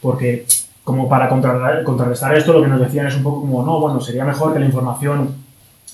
[0.00, 0.46] Porque,
[0.82, 4.24] como para contrarrestar esto, lo que nos decían es un poco como, no, bueno, sería
[4.24, 5.34] mejor que la información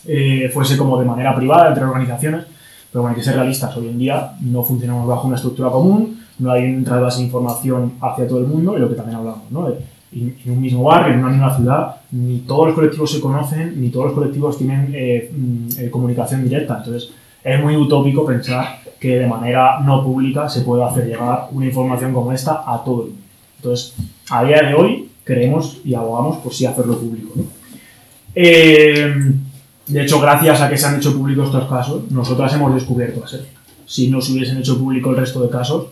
[0.06, 2.46] eh, fuese como de manera privada entre organizaciones,
[2.90, 3.76] pero bueno, hay que ser realistas.
[3.76, 8.26] Hoy en día no funcionamos bajo una estructura común, no hay entrada de información hacia
[8.26, 9.68] todo el mundo y lo que también hablamos, ¿no?
[10.12, 13.90] En un mismo barrio, en una misma ciudad, ni todos los colectivos se conocen, ni
[13.90, 16.79] todos los colectivos tienen eh, mm, eh, comunicación directa.
[16.79, 17.11] Entonces,
[17.44, 22.12] es muy utópico pensar que de manera no pública se puede hacer llegar una información
[22.12, 23.23] como esta a todo el mundo.
[23.57, 23.94] Entonces,
[24.31, 27.35] a día de hoy creemos y abogamos por sí hacerlo público.
[28.35, 29.14] Eh,
[29.87, 33.29] de hecho, gracias a que se han hecho públicos estos casos, nosotras hemos descubierto a
[33.29, 33.47] ser.
[33.87, 35.87] Si no se hubiesen hecho público el resto de casos,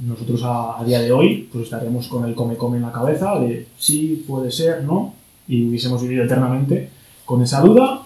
[0.00, 4.24] nosotros a, día de hoy pues estaríamos con el come-come en la cabeza de sí,
[4.26, 5.14] puede ser, no,
[5.46, 6.90] y hubiésemos vivido eternamente
[7.24, 8.02] con esa duda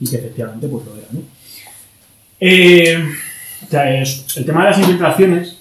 [0.00, 1.06] y que efectivamente pues lo era.
[2.40, 3.04] Eh,
[3.70, 5.58] el tema de las infiltraciones,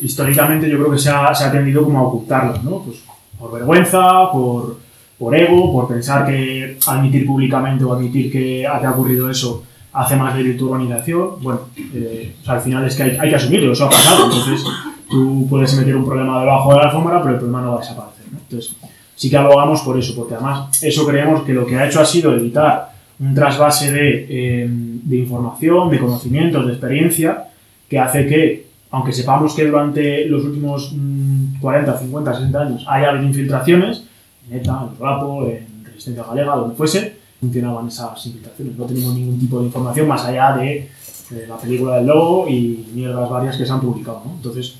[0.00, 2.82] históricamente yo creo que se ha, se ha tendido como a ocultarlas, ¿no?
[2.82, 2.98] Pues
[3.38, 4.78] por vergüenza, por,
[5.18, 10.16] por ego, por pensar que admitir públicamente o admitir que te ha ocurrido eso hace
[10.16, 11.30] más débil tu organización.
[11.40, 11.60] Bueno,
[11.94, 14.24] eh, al final es que hay, hay, que asumirlo, eso ha pasado.
[14.24, 14.64] Entonces,
[15.08, 17.80] tú puedes meter un problema debajo de la alfombra, pero el problema no va a
[17.80, 18.24] desaparecer.
[18.30, 18.38] ¿no?
[18.38, 18.76] Entonces,
[19.14, 22.04] sí que abogamos por eso, porque además eso creemos que lo que ha hecho ha
[22.04, 27.44] sido evitar un trasvase de, eh, de información, de conocimientos, de experiencia,
[27.88, 33.10] que hace que aunque sepamos que durante los últimos mm, 40, 50, 60 años haya
[33.10, 34.04] habido infiltraciones,
[34.48, 38.76] en ETA, en Rapo, en Resistencia Galega, donde fuese, funcionaban esas infiltraciones.
[38.76, 40.88] No tenemos ningún tipo de información más allá de,
[41.30, 44.22] de la película del lobo y mierdas varias que se han publicado.
[44.24, 44.32] ¿no?
[44.36, 44.76] Entonces,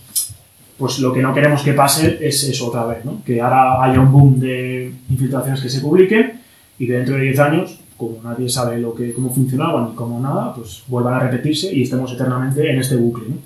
[0.78, 3.22] pues lo que no queremos que pase es eso otra vez, ¿no?
[3.24, 6.40] que ahora haya un boom de infiltraciones que se publiquen
[6.78, 10.18] y que dentro de 10 años, como nadie sabe lo que, cómo funcionaban ni cómo
[10.20, 13.26] nada, pues vuelvan a repetirse y estemos eternamente en este bucle.
[13.28, 13.36] ¿no?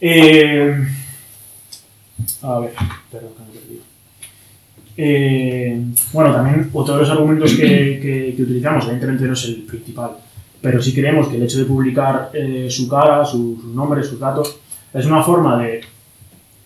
[0.00, 0.74] Eh,
[2.42, 2.72] a ver,
[3.10, 3.82] perdón, que me he perdido.
[4.96, 5.80] Eh,
[6.12, 10.10] bueno, también otro de los argumentos que, que- utilizamos, evidentemente no es el principal,
[10.60, 14.18] pero sí creemos que el hecho de publicar eh, su cara, su, su nombre, sus
[14.20, 14.56] datos,
[14.92, 15.80] es una forma de,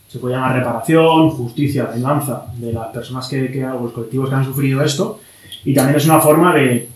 [0.09, 4.45] se puede llamar reparación, justicia, venganza de las personas que, que los colectivos que han
[4.45, 5.21] sufrido esto,
[5.65, 6.89] y también es una forma de,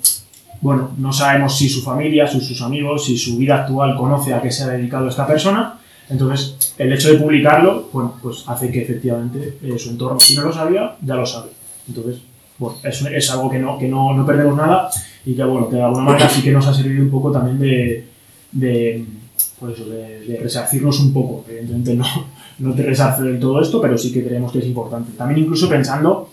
[0.60, 4.42] bueno, no sabemos si su familia, si sus amigos, si su vida actual conoce a
[4.42, 5.78] qué se ha dedicado esta persona,
[6.10, 10.42] entonces el hecho de publicarlo, bueno, pues hace que efectivamente eh, su entorno, si no
[10.42, 11.50] lo sabía, ya lo sabe.
[11.86, 12.20] Entonces,
[12.58, 14.90] bueno, es, es algo que, no, que no, no perdemos nada
[15.24, 17.58] y que, bueno, que de alguna manera sí que nos ha servido un poco también
[17.58, 18.06] de,
[18.52, 19.04] de,
[19.60, 21.44] pues eso, de, de resarcirnos un poco.
[21.48, 22.06] Evidentemente no,
[22.58, 25.12] no te resarce del todo esto, pero sí que creemos que es importante.
[25.16, 26.30] También incluso pensando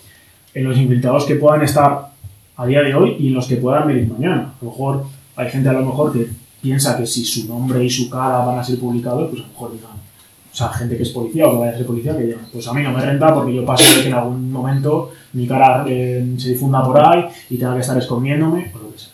[0.54, 2.12] en los infiltrados que puedan estar
[2.58, 4.54] a día de hoy y en los que puedan venir mañana.
[4.60, 5.04] A lo mejor
[5.36, 6.28] hay gente a lo mejor que
[6.66, 9.50] piensa que si su nombre y su cara van a ser publicados, pues a lo
[9.50, 12.24] mejor digan, o sea, gente que es policía o que vaya a ser policía, que
[12.24, 15.12] digan, pues a mí no me renta porque yo paso de que en algún momento
[15.34, 18.98] mi cara eh, se difunda por ahí y tenga que estar escondiéndome o lo que
[18.98, 19.14] sea.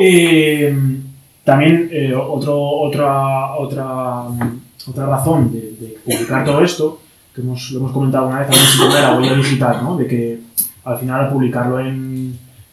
[0.00, 0.76] Eh,
[1.44, 4.24] también eh, otra, otra,
[4.88, 7.00] otra razón de, publicar todo esto,
[7.32, 9.96] que hemos, lo hemos comentado una vez también sin de la huella digital, ¿no?
[9.96, 10.40] de que
[10.84, 12.27] al final al publicarlo en,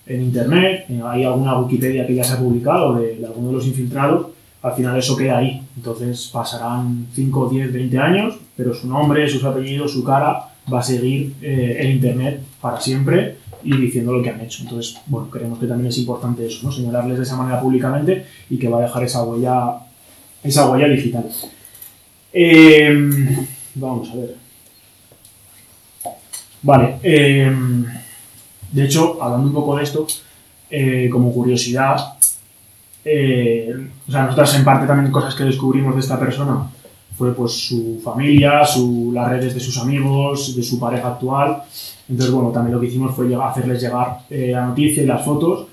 [0.08, 3.54] en internet, eh, hay alguna Wikipedia que ya se ha publicado de, de alguno de
[3.54, 4.28] los infiltrados,
[4.66, 5.62] al final eso queda ahí.
[5.78, 10.84] Entonces pasarán 5, 10, 20 años, pero su nombre, sus apellidos, su cara va a
[10.84, 14.64] seguir eh, en internet para siempre y diciendo lo que han hecho.
[14.64, 16.72] Entonces, bueno, creemos que también es importante eso, ¿no?
[16.72, 19.76] Señalarles de esa manera públicamente y que va a dejar esa huella,
[20.44, 21.26] esa huella digital.
[22.34, 23.38] Eh,
[23.76, 24.36] vamos a ver.
[26.64, 27.00] Vale.
[28.76, 30.06] De hecho, hablando un poco de esto,
[30.70, 32.18] eh, como curiosidad,
[33.06, 33.74] eh,
[34.06, 36.68] o sea, nosotras en parte también cosas que descubrimos de esta persona
[37.18, 41.64] fue pues su familia, su, las redes de sus amigos, de su pareja actual.
[42.10, 45.68] Entonces, bueno, también lo que hicimos fue hacerles llegar eh, la noticia y las fotos,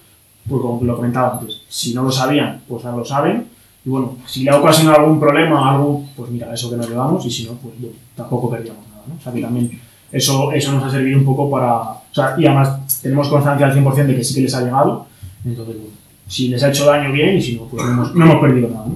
[0.49, 3.49] pues como lo comentaba antes, si no lo sabían, pues ahora lo saben.
[3.85, 7.27] Y bueno, si le ha ocasionado algún problema, algo, pues mira, eso que nos llevamos,
[7.27, 7.75] y si no, pues
[8.15, 9.17] tampoco perdíamos nada, ¿no?
[9.17, 9.81] O sea, que también
[10.13, 11.81] eso, eso nos ha servido un poco para...
[11.81, 15.07] O sea, y además tenemos constancia al 100% de que sí que les ha llegado,
[15.45, 15.93] entonces, bueno,
[16.27, 18.87] si les ha hecho daño, bien, y si no, pues no hemos, perdido nada.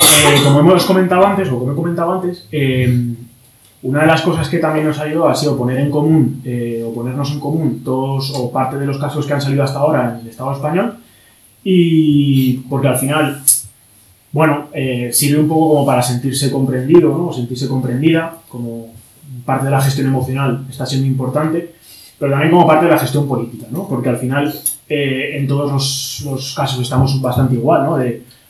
[0.00, 3.14] Eh, como hemos comentado antes, o como he comentado antes, eh,
[3.82, 6.84] una de las cosas que también nos ha ayudado ha sido poner en común, eh,
[6.86, 10.14] o ponernos en común todos o parte de los casos que han salido hasta ahora
[10.14, 10.98] en el Estado español,
[11.64, 13.42] y porque al final,
[14.30, 17.28] bueno, eh, sirve un poco como para sentirse comprendido, ¿no?
[17.28, 18.92] O sentirse comprendida, como
[19.44, 21.74] parte de la gestión emocional está siendo importante,
[22.22, 23.88] pero también como parte de la gestión política, ¿no?
[23.88, 24.54] Porque al final,
[24.88, 27.98] eh, en todos los, casos estamos bastante igual, ¿no?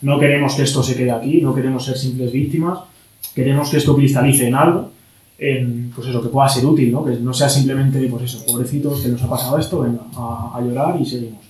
[0.03, 2.81] No queremos que esto se quede aquí, no queremos ser simples víctimas,
[3.35, 4.91] queremos que esto cristalice en algo,
[5.39, 7.03] en, pues eso, que pueda ser útil, ¿no?
[7.03, 10.61] Que no sea simplemente, pues eso, pobrecitos, que nos ha pasado esto, venga, a, a
[10.61, 11.41] llorar y seguimos.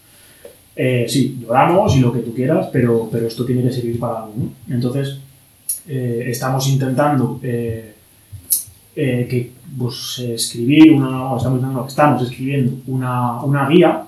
[0.76, 4.18] Eh, sí, lloramos y lo que tú quieras, pero, pero esto tiene que servir para
[4.20, 4.72] algo, ¿no?
[4.72, 5.18] Entonces,
[5.88, 7.91] eh, estamos intentando eh,
[8.94, 14.05] eh, que, pues, escribir una, estamos, estamos escribiendo una, una guía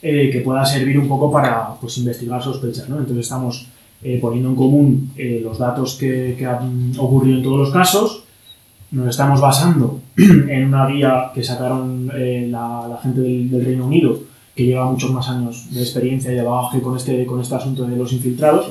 [0.00, 2.96] eh, que pueda servir un poco para pues, investigar sospechas, ¿no?
[2.96, 3.68] Entonces estamos
[4.02, 5.10] eh, poniendo en común
[5.42, 8.24] los datos que, que han ocurrido en todos los casos,
[8.90, 14.18] nos estamos basando en una guía que sacaron la, gente del, Reino Unido,
[14.56, 17.86] que lleva muchos más años de experiencia y de bagaje con este, con este asunto
[17.86, 18.70] de los infiltrados,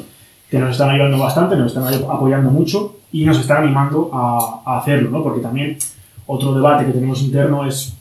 [0.50, 4.80] que nos están ayudando bastante, nos están apoyando mucho y nos están animando a, a
[4.80, 5.22] hacerlo, ¿no?
[5.24, 5.78] Porque también
[6.28, 7.94] otro debate que tenemos interno es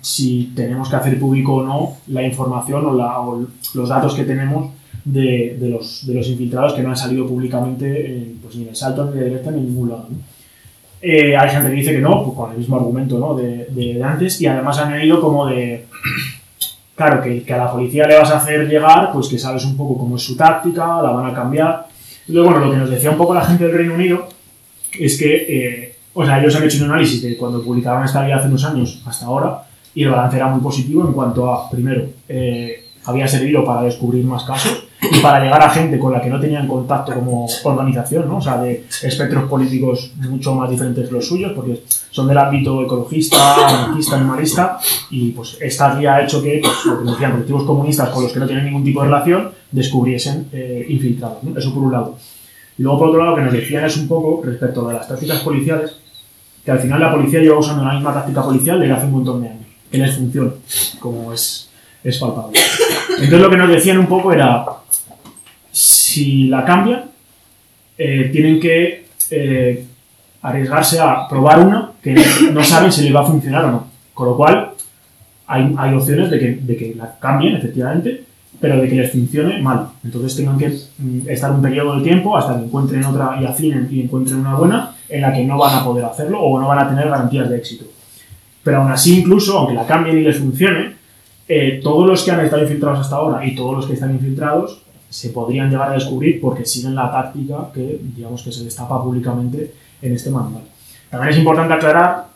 [0.00, 3.44] si tenemos que hacer público o no la información o, la- o
[3.74, 4.70] los datos que tenemos
[5.04, 8.68] de, de los, de los infiltrados que no han salido públicamente en, pues, ni en
[8.70, 10.06] el salto, ni de directa, ni en ningún lado.
[10.10, 10.16] ¿no?
[11.02, 13.34] Eh, hay gente que dice que no, pues con el mismo argumento ¿no?
[13.34, 15.86] de, de- antes, y además han añadido como de,
[16.94, 19.76] claro, que, que a la policía le vas a hacer llegar, pues que sabes un
[19.76, 21.88] poco cómo es su táctica, la van a cambiar.
[22.28, 24.28] Luego, bueno, lo que nos decía un poco la gente del Reino Unido
[24.98, 28.36] es que, eh, o sea, ellos han hecho un análisis de cuando publicaban esta guía
[28.36, 29.62] hace unos años hasta ahora,
[29.94, 34.24] y el balance era muy positivo en cuanto a, primero, eh, había servido para descubrir
[34.24, 38.28] más casos, y para llegar a gente con la que no tenían contacto como organización,
[38.28, 38.36] ¿no?
[38.36, 42.82] o sea, de espectros políticos mucho más diferentes que los suyos, porque son del ámbito
[42.82, 44.78] ecologista, anarquista, animalista,
[45.10, 48.38] y pues esta guía ha hecho que, pues, lo decían, colectivos comunistas con los que
[48.38, 51.42] no tienen ningún tipo de relación descubriesen eh, infiltrados.
[51.42, 51.58] ¿no?
[51.58, 52.16] Eso por un lado.
[52.78, 55.40] Y luego, por otro lado, que nos decían es un poco respecto de las tácticas
[55.40, 55.96] policiales,
[56.64, 59.42] que al final la policía lleva usando la misma táctica policial desde hace un montón
[59.42, 60.52] de años, que les funciona,
[60.98, 61.70] como es,
[62.02, 62.58] es palpable.
[63.10, 64.64] Entonces lo que nos decían un poco era,
[65.70, 67.04] si la cambian,
[67.98, 69.86] eh, tienen que eh,
[70.40, 72.14] arriesgarse a probar una que
[72.52, 73.86] no saben si les va a funcionar o no.
[74.14, 74.70] Con lo cual,
[75.46, 78.24] hay, hay opciones de que, de que la cambien, efectivamente,
[78.60, 79.88] pero de que les funcione mal.
[80.04, 83.88] Entonces tengan que mm, estar un periodo de tiempo hasta que encuentren otra y afinen
[83.90, 86.78] y encuentren una buena en la que no van a poder hacerlo o no van
[86.78, 87.84] a tener garantías de éxito.
[88.62, 90.94] Pero aún así, incluso, aunque la cambien y les funcione,
[91.48, 94.82] eh, todos los que han estado infiltrados hasta ahora y todos los que están infiltrados
[95.10, 99.74] se podrían llegar a descubrir porque siguen la táctica que, digamos, que se destapa públicamente
[100.00, 100.62] en este manual.
[101.10, 102.28] También es importante aclarar,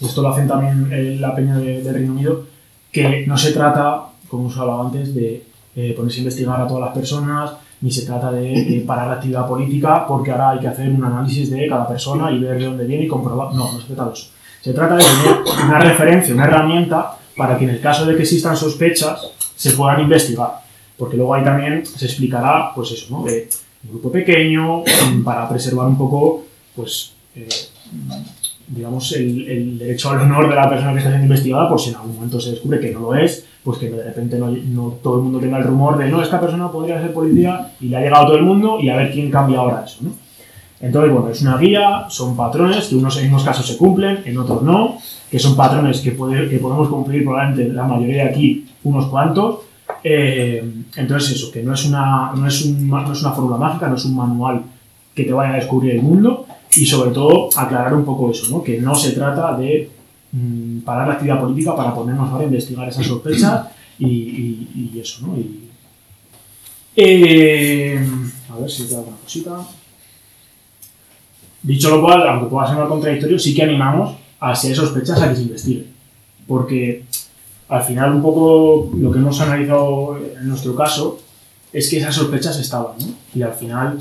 [0.00, 2.46] esto lo hacen también la peña de, del Reino Unido,
[2.92, 5.44] que no se trata, como os hablaba antes, de
[5.76, 9.46] eh, ponerse a investigar a todas las personas, ni se trata de parar la actividad
[9.46, 12.86] política porque ahora hay que hacer un análisis de cada persona y ver de dónde
[12.86, 13.54] viene y comprobar.
[13.54, 14.28] No, no se trata de eso.
[14.62, 18.22] Se trata de tener una referencia, una herramienta para que en el caso de que
[18.22, 19.20] existan sospechas
[19.54, 20.60] se puedan investigar.
[20.96, 23.24] Porque luego ahí también se explicará, pues eso, ¿no?
[23.24, 23.48] De
[23.84, 24.84] un grupo pequeño,
[25.24, 27.48] para preservar un poco, pues, eh,
[28.66, 31.90] digamos, el, el, derecho al honor de la persona que está siendo investigada, por si
[31.90, 34.98] en algún momento se descubre que no lo es, pues que de repente no, no,
[35.02, 37.96] todo el mundo tenga el rumor de no, esta persona podría ser policía y le
[37.96, 40.10] ha llegado a todo el mundo y a ver quién cambia ahora eso, ¿no?
[40.80, 44.36] Entonces, bueno, es una guía, son patrones que unos, en unos casos se cumplen, en
[44.36, 44.98] otros no,
[45.30, 49.60] que son patrones que, puede, que podemos cumplir probablemente la mayoría de aquí, unos cuantos.
[50.02, 50.62] Eh,
[50.96, 53.94] entonces, eso, que no es, una, no, es un, no es una fórmula mágica, no
[53.94, 54.62] es un manual
[55.14, 56.44] que te vaya a descubrir el mundo
[56.76, 58.62] y sobre todo aclarar un poco eso, ¿no?
[58.62, 59.90] que no se trata de
[60.32, 65.36] mmm, parar la actividad política para ponernos ahora a investigar esas sospechas y, eso, ¿no?
[65.36, 65.68] Y,
[66.96, 68.06] eh,
[68.50, 69.58] a ver si queda alguna cosita.
[71.62, 75.28] Dicho lo cual, aunque pueda sonar contradictorio, sí que animamos a si hay sospechas a
[75.30, 75.86] que se investigue.
[76.46, 77.04] Porque
[77.68, 81.20] al final un poco lo que hemos analizado en nuestro caso
[81.72, 83.14] es que esas sospechas estaban, ¿no?
[83.34, 84.00] Y al final,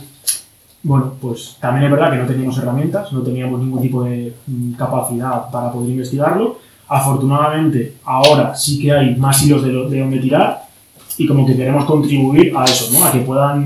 [0.84, 4.34] bueno, pues también es verdad que no teníamos herramientas, no teníamos ningún tipo de
[4.78, 6.60] capacidad para poder investigarlo.
[6.90, 10.64] Afortunadamente, ahora sí que hay más hilos de, lo, de donde tirar
[11.18, 13.06] y como que queremos contribuir a eso, ¿no?
[13.06, 13.66] A que puedan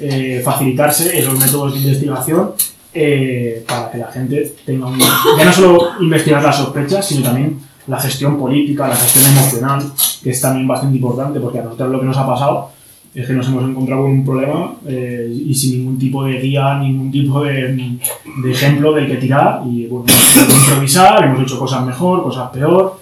[0.00, 2.50] eh, facilitarse esos métodos de investigación
[2.92, 4.98] eh, para que la gente tenga un...
[4.98, 10.30] Ya no solo investigar las sospechas, sino también la gestión política, la gestión emocional, que
[10.30, 12.70] es también bastante importante, porque a nosotros lo que nos ha pasado
[13.14, 16.78] es que nos hemos encontrado con un problema eh, y sin ningún tipo de guía,
[16.78, 17.98] ningún tipo de,
[18.42, 23.00] de ejemplo del que tirar, y bueno, hemos improvisar, hemos hecho cosas mejor, cosas peor,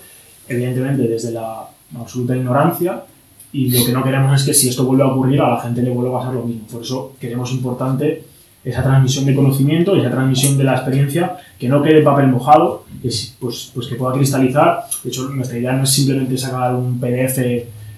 [0.48, 1.68] evidentemente desde la
[1.98, 3.04] absoluta ignorancia,
[3.52, 5.82] y lo que no queremos es que si esto vuelve a ocurrir a la gente
[5.82, 6.66] le vuelva a pasar lo mismo.
[6.70, 8.24] Por eso queremos importante
[8.64, 13.10] esa transmisión de conocimiento, esa transmisión de la experiencia, que no quede papel mojado, que,
[13.38, 14.84] pues, pues que pueda cristalizar.
[15.02, 17.38] De hecho, nuestra idea no es simplemente sacar un PDF,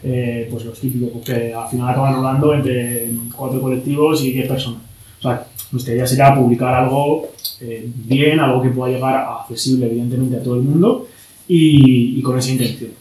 [0.03, 4.81] eh, pues los típicos, que al final acaban rodando entre cuatro colectivos y diez personas.
[5.19, 7.29] O sea, nuestra idea sería publicar algo
[7.61, 11.07] eh, bien, algo que pueda llegar accesible, evidentemente, a todo el mundo
[11.47, 12.93] y, con esa intención.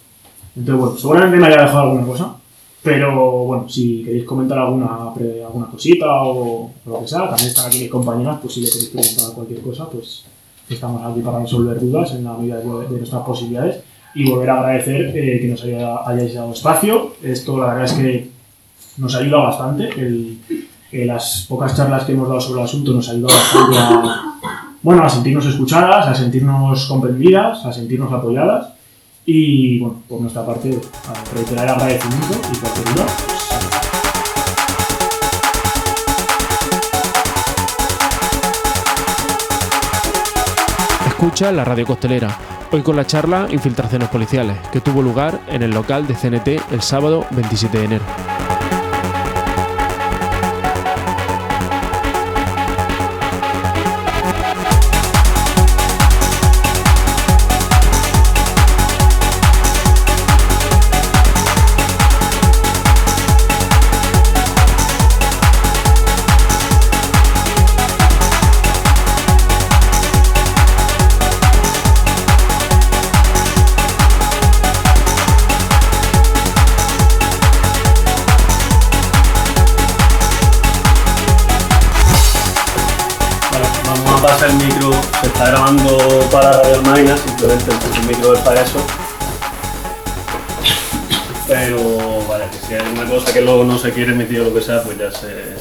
[0.55, 2.35] Entonces, bueno, seguramente me haya dejado alguna cosa,
[2.83, 5.13] pero bueno, si queréis comentar alguna,
[5.45, 8.69] alguna cosita o, o, lo que sea, también están aquí mis compañeras, pues si le
[8.69, 10.25] queréis preguntar cualquier cosa, pues
[10.69, 13.77] estamos aquí para resolver dudas en la medida de, de nuestras posibilidades
[14.13, 17.15] y volver a agradecer eh, que nos hayáis dado espacio.
[17.23, 18.29] Esto la verdad es que
[18.97, 19.89] nos ayuda bastante.
[19.89, 20.39] El,
[20.91, 24.23] eh, las pocas charlas que hemos dado sobre el asunto nos ayuda bastante a,
[24.81, 28.69] bueno, a sentirnos escuchadas, a sentirnos comprendidas, a sentirnos apoyadas.
[29.25, 33.05] Y bueno, por nuestra parte, a reiterar el agradecimiento y cualquier duda,
[41.19, 42.37] Escucha la radio costelera,
[42.71, 46.81] hoy con la charla Infiltraciones Policiales, que tuvo lugar en el local de CNT el
[46.81, 48.05] sábado 27 de enero.
[87.49, 88.77] El es para eso.
[91.47, 94.53] Pero vale, que si hay una cosa que luego no se quiere emitir o lo
[94.53, 95.55] que sea, pues ya se,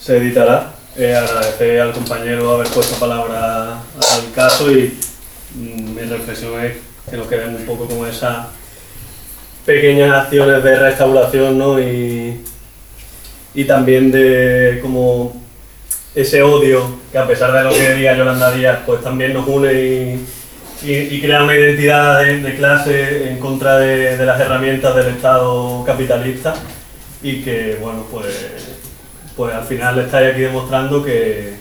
[0.00, 0.72] se editará.
[0.96, 4.98] Eh, agradecer al compañero haber puesto palabra al caso y
[5.54, 6.76] mm, mi reflexión es
[7.10, 8.46] que nos queden un poco como esas
[9.66, 11.78] pequeñas acciones de restauración ¿no?
[11.78, 12.42] y,
[13.54, 15.40] y también de como
[16.14, 19.72] ese odio que a pesar de lo que diga Yolanda Díaz, pues también nos une
[19.72, 20.26] y,
[20.82, 26.54] y, crea una identidad de, clase en contra de, de, las herramientas del Estado capitalista
[27.22, 28.26] y que, bueno, pues,
[29.36, 31.54] pues al final estáis aquí demostrando que,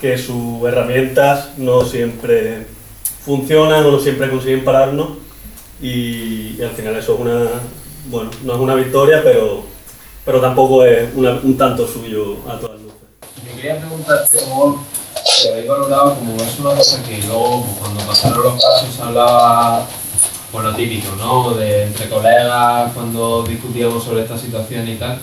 [0.00, 2.66] que sus herramientas no siempre
[3.24, 5.10] funcionan o no siempre consiguen pararnos
[5.80, 7.46] y, al final eso es una,
[8.06, 9.64] bueno, no es una victoria, pero,
[10.24, 12.98] pero tampoco es un tanto suyo a todas luces.
[13.44, 14.86] Me quería preguntarte cómo
[15.42, 19.86] te habéis valorado, como es una cosa que luego pues, cuando pasaron los casos hablaba,
[20.52, 21.54] bueno, típico, ¿no?
[21.54, 25.18] De entre colegas, cuando discutíamos sobre esta situación y tal,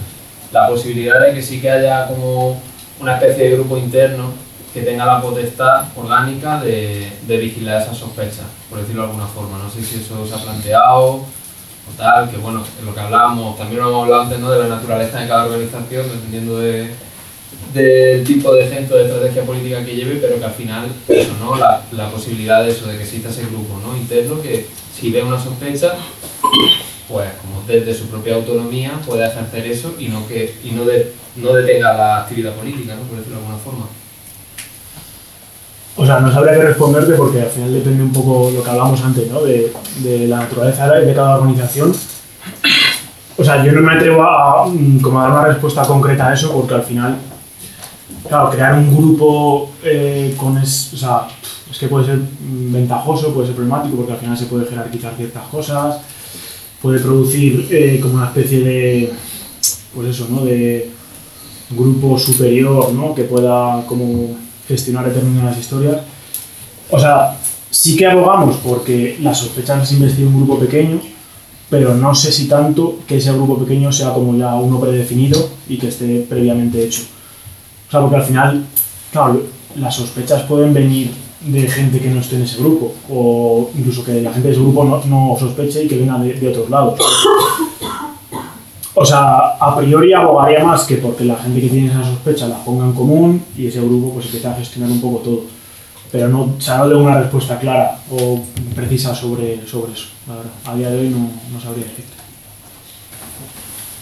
[0.52, 2.62] la posibilidad de que sí que haya como
[3.00, 4.32] una especie de grupo interno
[4.74, 9.58] que tenga la potestad orgánica de, de vigilar esas sospechas, por decirlo de alguna forma.
[9.58, 13.58] No sé si eso se ha planteado o tal, que bueno, en lo que hablábamos,
[13.58, 14.52] también lo hemos hablado antes ¿no?
[14.52, 16.94] de la naturaleza de cada organización, dependiendo de,
[17.74, 21.56] del tipo de centro de estrategia política que lleve, pero que al final, eso, ¿no?
[21.56, 23.96] La, la, posibilidad de eso, de que exista ese grupo ¿no?
[23.96, 25.94] interno que si ve una sospecha,
[27.08, 31.14] pues como desde su propia autonomía pueda ejercer eso y no que y no, de,
[31.36, 33.02] no detenga la actividad política, ¿no?
[33.04, 33.86] por decirlo de alguna forma.
[35.96, 39.04] O sea, no sabría qué responderte porque al final depende un poco lo que hablamos
[39.04, 39.42] antes, ¿no?
[39.42, 41.94] De, de la naturaleza de cada organización.
[43.40, 46.34] O sea, yo no me atrevo a, mm, como a dar una respuesta concreta a
[46.34, 47.18] eso porque al final,
[48.30, 50.58] claro, crear un grupo eh, con...
[50.58, 51.28] Es, o sea,
[51.70, 55.44] es que puede ser ventajoso, puede ser problemático porque al final se puede jerarquizar ciertas
[55.48, 56.00] cosas,
[56.82, 59.14] puede producir eh, como una especie de,
[59.94, 60.46] pues eso, ¿no?
[60.46, 60.90] De
[61.72, 63.14] grupo superior, ¿no?
[63.14, 64.36] Que pueda como
[64.68, 66.02] gestionar determinadas historias.
[66.90, 67.38] O sea,
[67.70, 71.00] sí que abogamos porque las sospechas se investiga un grupo pequeño,
[71.70, 75.78] pero no sé si tanto que ese grupo pequeño sea como ya uno predefinido y
[75.78, 77.04] que esté previamente hecho.
[77.90, 78.66] O sea, porque al final,
[79.12, 79.42] claro,
[79.76, 81.12] las sospechas pueden venir
[81.42, 84.62] de gente que no esté en ese grupo, o incluso que la gente de ese
[84.62, 87.00] grupo no, no sospeche y que venga de, de otros lados.
[88.94, 92.64] O sea, a priori abogaría más que porque la gente que tiene esa sospecha la
[92.64, 95.42] ponga en común y ese grupo pues empieza a gestionar un poco todo.
[96.12, 98.44] Pero no, o sea, no una respuesta clara o
[98.76, 100.08] precisa sobre, sobre eso.
[100.66, 102.14] A día de hoy no, no sabría decirte.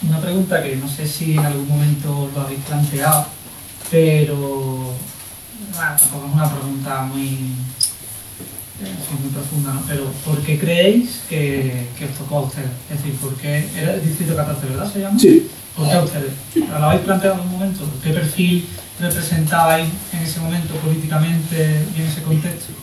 [0.07, 3.25] Una pregunta que no sé si en algún momento lo habéis planteado,
[3.89, 7.53] pero bueno, tampoco es una pregunta muy
[8.81, 9.81] es muy profunda, ¿no?
[9.88, 12.69] Pero ¿por qué creéis que, que os tocó a ustedes?
[12.91, 14.91] Es decir, ¿por qué era el distrito 14, ¿verdad?
[14.91, 15.19] ¿Se llama?
[15.19, 15.49] Sí.
[15.75, 16.31] ¿Por qué a ustedes?
[16.55, 17.85] ¿Lo habéis planteado en un momento?
[18.03, 18.67] ¿Qué perfil
[18.99, 22.73] representabais en ese momento políticamente y en ese contexto?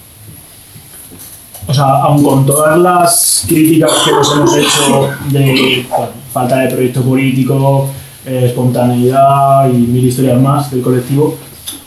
[1.67, 6.75] O sea, aun con todas las críticas que nos hemos hecho de bueno, falta de
[6.75, 7.89] proyecto político,
[8.27, 11.37] eh, espontaneidad y mil historias más del colectivo,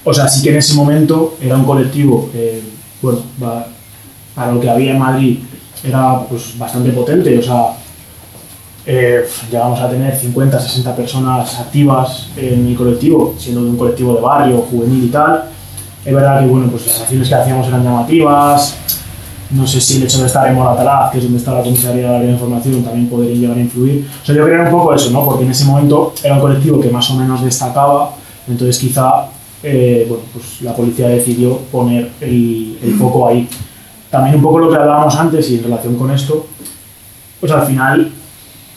[0.04, 2.64] o sea, sí que en ese momento era un colectivo, eh,
[3.02, 3.20] bueno,
[4.36, 5.40] para lo que había en Madrid
[5.84, 7.78] era pues, bastante potente, o sea,
[8.90, 14.16] eh, llegamos a tener 50, 60 personas activas en el colectivo, siendo de un colectivo
[14.16, 15.44] de barrio, juvenil y tal.
[16.06, 18.78] Es verdad que bueno, pues las acciones que hacíamos eran llamativas,
[19.52, 22.12] no sé si el hecho de estar en Moratalaz, que es donde está la comisaría
[22.12, 24.08] de información, también podría llegar a influir.
[24.22, 25.24] O sea, yo creo un poco eso, ¿no?
[25.26, 28.12] Porque en ese momento era un colectivo que más o menos destacaba,
[28.48, 29.30] entonces quizá
[29.64, 33.48] eh, bueno, pues la policía decidió poner el, foco ahí
[34.12, 36.46] también un poco lo que hablábamos antes y en relación con esto,
[37.40, 38.12] pues al final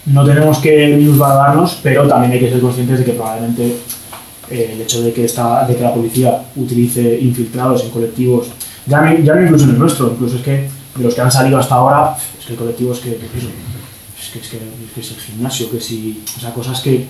[0.07, 3.77] no tenemos que minusvalodarnos, pero también hay que ser conscientes de que probablemente
[4.49, 8.47] eh, el hecho de que, esta, de que la policía utilice infiltrados en colectivos,
[8.87, 11.57] ya ya no incluso en el nuestro, incluso es que de los que han salido
[11.57, 13.31] hasta ahora, es que el colectivo es que, que, es,
[14.31, 17.05] que, es, que, es, que es el gimnasio, que si, o sea, cosas que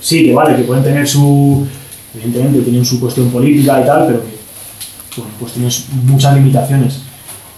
[0.00, 1.66] sí, que vale, que pueden tener su,
[2.14, 7.00] evidentemente tienen su cuestión política y tal, pero que bueno, pues tienes muchas limitaciones.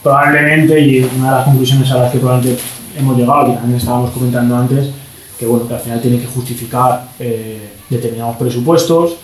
[0.03, 2.61] Probablemente, y una de las conclusiones a las que probablemente
[2.99, 4.91] hemos llegado, que también estábamos comentando antes,
[5.39, 9.17] que bueno, que al final tienen que justificar eh, determinados presupuestos,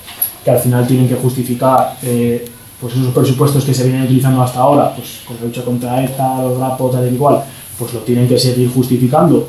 [0.45, 2.49] que al final tienen que justificar eh,
[2.81, 6.43] pues esos presupuestos que se vienen utilizando hasta ahora, pues con la lucha contra ETA,
[6.43, 7.43] los grapos, tal y igual,
[7.79, 9.49] pues lo tienen que seguir justificando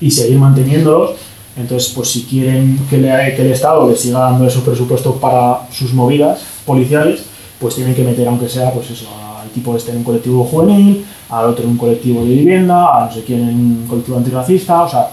[0.00, 1.12] y seguir manteniéndolos.
[1.56, 6.40] Entonces, pues si quieren que el Estado les siga dando esos presupuestos para sus movidas
[6.64, 7.22] policiales,
[7.58, 9.06] pues tienen que meter, aunque sea, pues eso,
[9.40, 13.06] al tipo este en un colectivo juvenil, al otro en un colectivo de vivienda, a
[13.06, 15.10] no sé quién en un colectivo antirracista, o sea...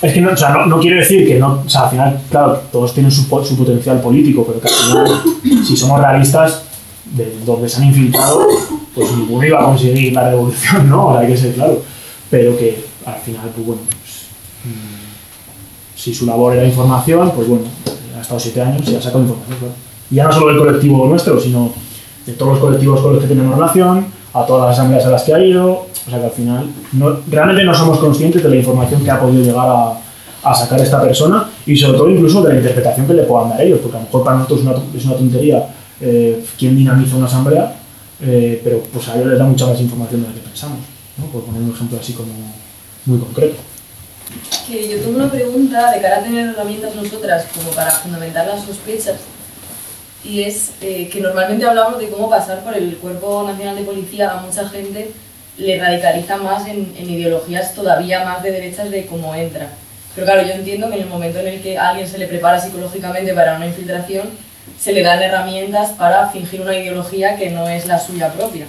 [0.00, 2.20] Es que no, o sea, no, no quiere decir que no, o sea, al final,
[2.30, 6.62] claro, todos tienen su, su potencial político, pero que al final, si somos realistas,
[7.12, 8.46] de donde se han infiltrado,
[8.94, 11.12] pues ninguno iba a conseguir la revolución, ¿no?
[11.12, 11.82] Sea, hay que ser claro.
[12.30, 14.26] Pero que al final, pues bueno, pues,
[14.64, 17.64] mm, si su labor era información, pues bueno,
[18.16, 19.74] ha estado siete años y ha sacado información, claro.
[20.10, 21.72] Y ya no solo del colectivo nuestro, sino
[22.26, 25.22] de todos los colectivos con los que tenemos relación, a todas las asambleas a las
[25.22, 28.56] que ha ido, o sea que al final no, realmente no somos conscientes de la
[28.56, 29.98] información que ha podido llegar a,
[30.42, 33.60] a sacar esta persona y sobre todo incluso de la interpretación que le puedan dar
[33.60, 35.68] ellos, porque a lo mejor para nosotros es una, es una tontería
[36.00, 37.74] eh, quién dinamiza una asamblea,
[38.20, 40.78] eh, pero pues a ellos les da mucha más información de la que pensamos,
[41.16, 41.26] ¿no?
[41.26, 42.32] por poner un ejemplo así como
[43.06, 43.56] muy concreto.
[44.66, 48.64] Que yo tengo una pregunta de cara a tener herramientas nosotras como para fundamentar las
[48.64, 49.16] sospechas
[50.24, 54.30] y es eh, que normalmente hablamos de cómo pasar por el Cuerpo Nacional de Policía
[54.32, 55.12] a mucha gente
[55.56, 59.68] le radicaliza más en, en ideologías todavía más de derechas de cómo entra.
[60.14, 62.26] Pero claro, yo entiendo que en el momento en el que a alguien se le
[62.26, 64.28] prepara psicológicamente para una infiltración,
[64.78, 68.66] se le dan herramientas para fingir una ideología que no es la suya propia.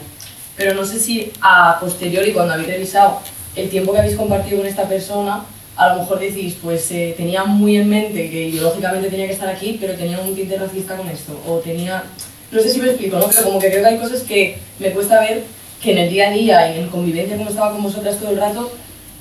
[0.56, 3.22] Pero no sé si a posteriori, cuando habéis revisado
[3.56, 5.44] el tiempo que habéis compartido con esta persona,
[5.80, 9.48] a lo mejor decís, pues eh, tenía muy en mente que ideológicamente tenía que estar
[9.48, 11.40] aquí, pero tenía un tinte racista con esto.
[11.48, 12.04] O tenía.
[12.52, 13.30] No sé si me explico, ¿no?
[13.30, 15.44] Pero como que creo que hay cosas que me cuesta ver
[15.82, 18.38] que en el día a día y en convivencia como estaba con vosotras todo el
[18.38, 18.70] rato,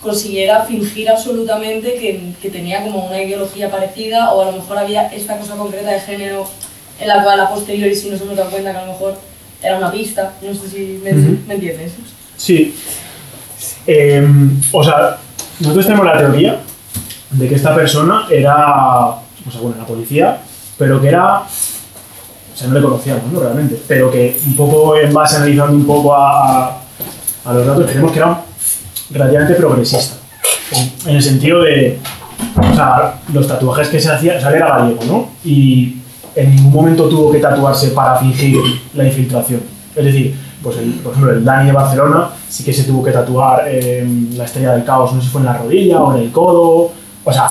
[0.02, 5.06] consiguiera fingir absolutamente que, que tenía como una ideología parecida o a lo mejor había
[5.06, 6.48] esta cosa concreta de género
[7.00, 9.16] en la cual a posteriori sí nos hemos dado cuenta que a lo mejor
[9.62, 10.34] era una pista.
[10.42, 11.38] No sé si me, Ujú.
[11.46, 11.92] ¿me entiendes.
[12.36, 12.74] Sí.
[13.86, 14.26] Eh,
[14.72, 15.18] o sea,
[15.60, 16.60] nosotros tenemos la teoría
[17.30, 20.38] de que esta persona era, o sea, bueno, la policía,
[20.78, 21.46] pero que era, o
[22.56, 23.40] sea, no le conocíamos, ¿no?
[23.40, 26.78] Realmente, pero que un poco en base analizando un poco a, a-
[27.44, 28.40] a los datos, creemos que era
[29.10, 30.16] relativamente progresista.
[30.72, 31.98] En, en el sentido de,
[32.70, 35.28] o sea, los tatuajes que se hacía, o sea, él era gallego, ¿no?
[35.44, 35.96] Y
[36.34, 38.58] en ningún momento tuvo que tatuarse para fingir
[38.94, 39.60] la infiltración.
[39.96, 43.12] Es decir, pues el- por ejemplo, el Dani de Barcelona sí que se tuvo que
[43.12, 44.06] tatuar eh,
[44.36, 46.90] la estrella del caos, no sé si fue en la rodilla o en el codo.
[47.24, 47.50] O sea,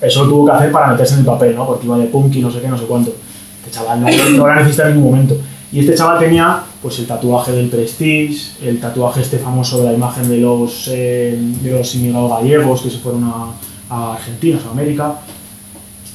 [0.00, 1.66] eso lo tuvo que hacer para meterse en el papel, ¿no?
[1.66, 3.10] Porque iba de punk y no sé qué, no sé cuánto.
[3.58, 5.36] Este chaval no, no la necesita en ningún momento.
[5.72, 9.92] Y este chaval tenía pues el tatuaje del Prestige, el tatuaje este famoso de la
[9.94, 13.46] imagen de los, eh, de los inmigrantes gallegos que se fueron a,
[13.90, 15.14] a Argentina, a América.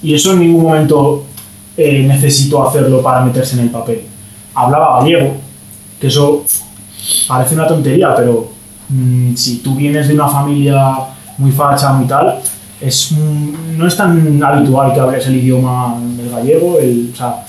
[0.01, 1.24] Y eso en ningún momento
[1.76, 4.03] eh, necesitó hacerlo para meterse en el papel.
[4.53, 5.34] Hablaba gallego,
[6.00, 6.45] que eso
[7.28, 8.50] parece una tontería, pero
[8.89, 10.95] mm, si tú vienes de una familia
[11.38, 12.39] muy facha, muy tal,
[12.80, 16.80] es, mm, no es tan habitual que hables el idioma del gallego.
[16.80, 17.43] El, o sea,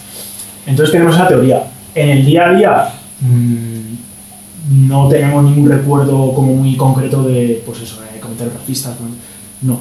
[0.67, 1.63] entonces tenemos esa teoría.
[1.95, 2.89] En el día a día
[3.21, 8.95] mm, no tenemos ningún recuerdo como muy concreto de, pues eso, de comentarios racistas.
[9.63, 9.81] ¿no?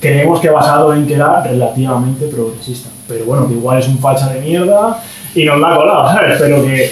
[0.00, 2.88] Creemos que basado en que era relativamente progresista.
[3.08, 5.02] Pero bueno, que igual es un facha de mierda
[5.34, 6.38] y nos la colado, ¿sabes?
[6.40, 6.90] Pero que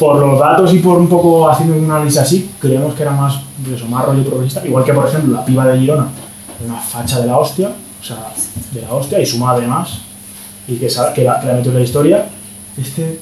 [0.00, 3.34] por los datos y por un poco haciendo un análisis así, creemos que era más,
[3.62, 4.66] pues eso, más rollo progresista.
[4.66, 6.08] Igual que, por ejemplo, la piba de Girona,
[6.64, 8.32] una facha de la hostia, o sea,
[8.72, 9.98] de la hostia, y su madre más,
[10.66, 12.26] y que, sa- que, la, que la metió en la historia.
[12.78, 13.20] Este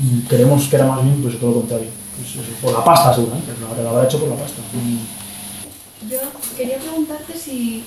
[0.00, 1.88] mm, creemos que era más bien pues, todo lo contrario.
[2.16, 4.62] Pues por la pasta, seguramente, lo, habrá hecho por la pasta.
[6.10, 6.18] Yo
[6.56, 7.84] quería preguntarte si,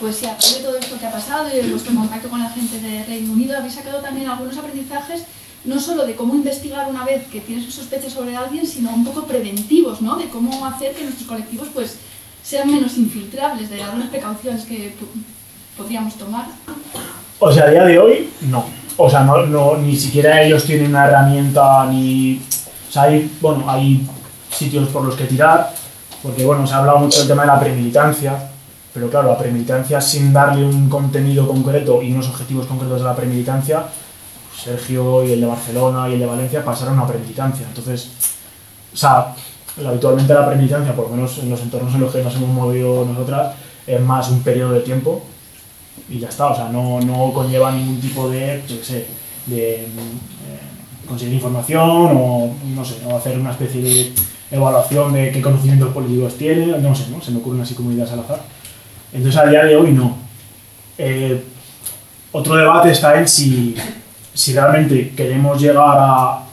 [0.00, 2.50] pues si aparte de todo esto que ha pasado y de vuestro contacto con la
[2.50, 5.24] gente de Reino Unido, habéis sacado también algunos aprendizajes,
[5.64, 9.26] no solo de cómo investigar una vez que tienes sospechas sobre alguien, sino un poco
[9.26, 10.16] preventivos, ¿no?
[10.16, 11.98] De cómo hacer que nuestros colectivos pues
[12.42, 14.94] sean menos infiltrables, de algunas precauciones que
[15.76, 16.46] podríamos tomar.
[17.38, 18.64] O sea, a día de hoy, no.
[18.96, 22.40] O sea, no, ni siquiera ellos tienen una herramienta ni...
[22.88, 24.06] O sea, hay, bueno, hay
[24.50, 25.72] sitios por los que tirar,
[26.22, 28.50] porque bueno, se ha hablado mucho del tema de la premilitancia,
[28.92, 33.16] pero claro, la premilitancia sin darle un contenido concreto y unos objetivos concretos de la
[33.16, 33.86] premilitancia,
[34.62, 37.66] Sergio y el de Barcelona y el de Valencia pasaron a premilitancia.
[37.66, 38.10] Entonces,
[38.92, 39.34] o sea,
[39.86, 43.04] habitualmente la premilitancia, por lo menos en los entornos en los que nos hemos movido
[43.04, 43.54] nosotras,
[43.86, 45.22] es más un periodo de tiempo
[46.08, 49.06] y ya está, o sea, no, no conlleva ningún tipo de, yo qué sé,
[49.46, 49.88] de eh,
[51.06, 54.12] conseguir información o, no sé, hacer una especie de
[54.50, 57.20] evaluación de qué conocimientos políticos tiene, no sé, ¿no?
[57.20, 58.42] Se me ocurren así como ideas al azar.
[59.12, 60.16] Entonces, a día de hoy, no.
[60.98, 61.42] Eh,
[62.32, 63.74] otro debate está en si,
[64.34, 66.44] si realmente queremos llegar a,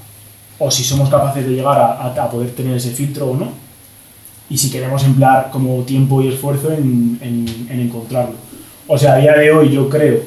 [0.60, 3.52] o si somos capaces de llegar a, a- poder tener ese filtro o no.
[4.50, 8.36] y si queremos emplear como tiempo y esfuerzo en, en, en encontrarlo.
[8.88, 10.22] O sea, a día de hoy yo creo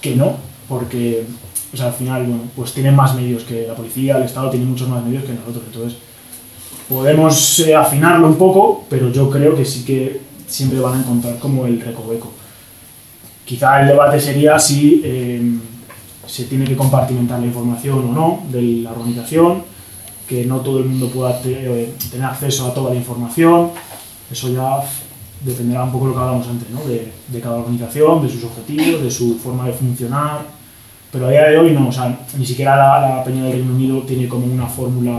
[0.00, 0.36] que no,
[0.68, 1.24] porque
[1.72, 4.66] o sea, al final, bueno, pues tienen más medios que la policía, el Estado tiene
[4.66, 5.98] muchos más medios que nosotros, entonces
[6.88, 11.38] podemos eh, afinarlo un poco, pero yo creo que sí que siempre van a encontrar
[11.38, 12.32] como el recoveco.
[13.44, 15.42] Quizá el debate sería si eh,
[16.28, 19.64] se tiene que compartimentar la información o no de la organización,
[20.28, 23.70] que no todo el mundo pueda eh, tener acceso a toda la información,
[24.30, 24.82] eso ya
[25.44, 26.84] dependerá un poco de lo que hablábamos antes, ¿no?
[26.84, 30.58] de, de cada organización, de sus objetivos, de su forma de funcionar,
[31.10, 33.72] pero a día de hoy no, o sea, ni siquiera la, la Peña del Reino
[33.72, 35.16] Unido tiene como una fórmula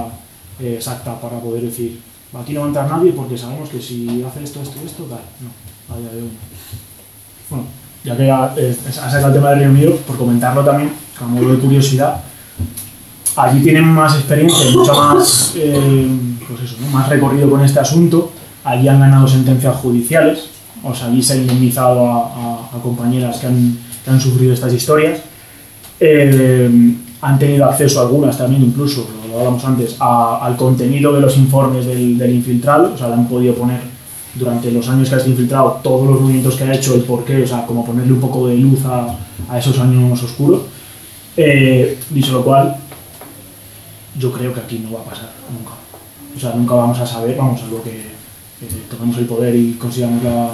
[0.60, 1.99] eh, exacta para poder decir,
[2.34, 5.22] aquí no va a entrar nadie porque sabemos que si hace esto, esto, esto, tal.
[5.41, 7.49] No, a día de hoy no.
[7.49, 7.66] Bueno,
[8.04, 11.58] ya que eh, has sacado el tema del Reino Unido, por comentarlo también, como de
[11.60, 12.22] curiosidad,
[13.36, 16.08] allí tienen más experiencia mucho más, eh,
[16.47, 16.88] pues eso, ¿no?
[16.89, 18.32] más recorrido con este asunto.
[18.64, 20.50] Allí han ganado sentencias judiciales,
[20.84, 24.54] o sea, allí se ha indemnizado a, a- a compañeras que han, que han sufrido
[24.54, 25.20] estas historias.
[26.00, 31.22] Eh, han tenido acceso algunas también, incluso, lo, lo hablamos antes, a- al contenido de
[31.22, 33.80] los informes del, del infiltrado, o sea, le han podido poner
[34.40, 37.44] durante los años que ha estado infiltrado todos los movimientos que ha hecho, el porqué,
[37.44, 39.16] o sea, como ponerle un poco de luz a,
[39.50, 40.62] a esos años oscuros.
[41.36, 42.76] Eh, dicho lo cual,
[44.18, 45.72] yo creo que aquí no va a pasar nunca.
[46.36, 47.92] O sea, nunca vamos a saber, vamos, algo que,
[48.60, 50.50] que tomemos el poder y consigamos la,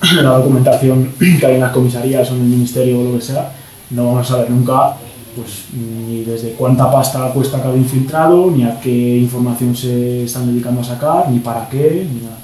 [0.22, 3.52] la documentación que hay en las comisarías o en el ministerio o lo que sea,
[3.90, 4.96] no vamos a saber nunca
[5.34, 10.80] pues, ni desde cuánta pasta cuesta cada infiltrado, ni a qué información se están dedicando
[10.80, 12.38] a sacar, ni para qué, ni nada.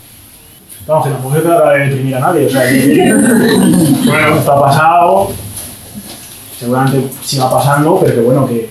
[0.86, 3.14] Vamos, que tampoco se trata de deprimir a nadie, o sea, que,
[4.04, 5.30] bueno, esto ha pasado,
[6.58, 8.70] seguramente siga pasando, pero que bueno, que,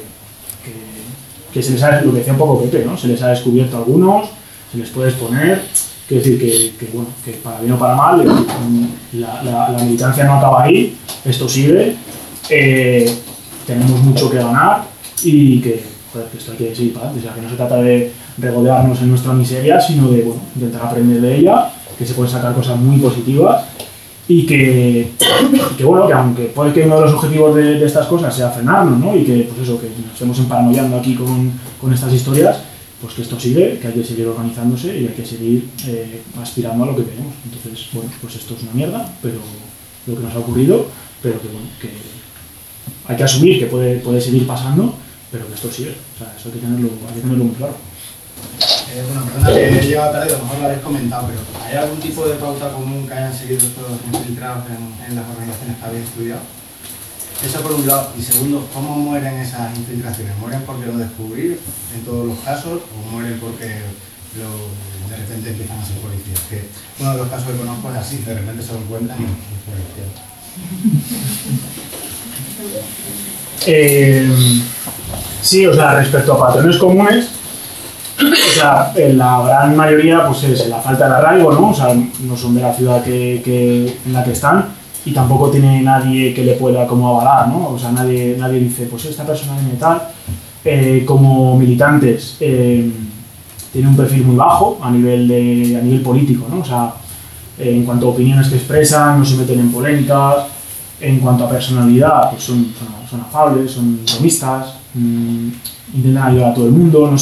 [0.63, 0.73] que,
[1.51, 2.95] que se les ha, lo que decía un poco Pepe, ¿no?
[2.95, 4.29] Se les ha descubierto a algunos,
[4.71, 5.63] se les puede exponer,
[6.07, 8.23] quiero decir que, que, bueno, que para bien o para mal,
[9.13, 10.95] la, la, la militancia no acaba ahí,
[11.25, 11.95] esto sigue,
[12.49, 13.17] eh,
[13.65, 14.83] tenemos mucho que ganar
[15.23, 17.77] y que, joder, que esto hay que para adelante, o sea, que no se trata
[17.77, 22.31] de regodearnos en nuestra miseria, sino de bueno, intentar aprender de ella, que se pueden
[22.31, 23.63] sacar cosas muy positivas
[24.27, 25.11] y que,
[25.77, 28.49] que, bueno, que aunque puede que uno de los objetivos de, de estas cosas sea
[28.49, 29.15] frenarnos, ¿no?
[29.15, 32.57] Y que, pues eso, que nos estemos emparanoiando aquí con, con estas historias,
[33.01, 36.85] pues que esto sigue, que hay que seguir organizándose y hay que seguir eh, aspirando
[36.85, 37.33] a lo que queremos.
[37.43, 39.35] Entonces, bueno, pues esto es una mierda, pero
[40.07, 40.85] lo que nos ha ocurrido,
[41.21, 41.89] pero que, bueno, que
[43.05, 44.95] hay que asumir que puede, puede seguir pasando,
[45.31, 45.95] pero que esto sigue.
[46.15, 47.75] O sea, eso hay que tenerlo, hay que tenerlo muy claro.
[48.93, 51.77] Eh, bueno, perdona que he llegado tarde, a lo mejor lo habéis comentado, pero ¿hay
[51.77, 55.85] algún tipo de pauta común que hayan seguido estos infiltrados en, en las organizaciones que
[55.85, 56.41] habéis estudiado?
[57.43, 58.13] Eso por un lado.
[58.17, 60.37] Y segundo, ¿cómo mueren esas infiltraciones?
[60.37, 61.57] ¿Mueren porque lo descubrí
[61.95, 66.39] en todos los casos o mueren porque de repente empiezan a ser policías?
[66.49, 66.69] Que
[66.99, 69.25] uno de los casos que conozco es así, de repente se lo encuentran y y
[69.25, 70.05] es policía.
[73.65, 74.61] Eh,
[75.41, 77.27] sí, o sea, respecto a patrones comunes,
[78.19, 81.69] o sea, en la gran mayoría pues es la falta de arraigo, ¿no?
[81.69, 84.67] O sea, no son de la ciudad que, en la que están
[85.05, 87.69] y tampoco tiene nadie que le pueda como avalar, ¿no?
[87.69, 90.01] O sea, nadie, nadie dice, pues esta persona viene tal.
[90.63, 92.89] Eh, como militantes, eh,
[93.73, 96.61] tiene un perfil muy bajo a nivel, de, a nivel político, ¿no?
[96.61, 96.93] O sea,
[97.57, 100.45] en cuanto a opiniones que expresan, no se meten en polémicas,
[101.01, 105.49] en cuanto a personalidad, pues son, son, son afables, son bromistas, mm,
[105.95, 107.17] intentan ayudar a todo el mundo, no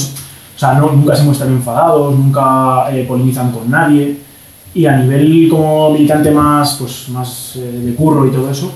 [0.62, 3.06] sea, no, nunca se muestran enfadados, nunca eh,
[3.52, 4.18] con nadie.
[4.74, 8.72] Y a nivel como militante más, pues, más eh, de curro y todo eso,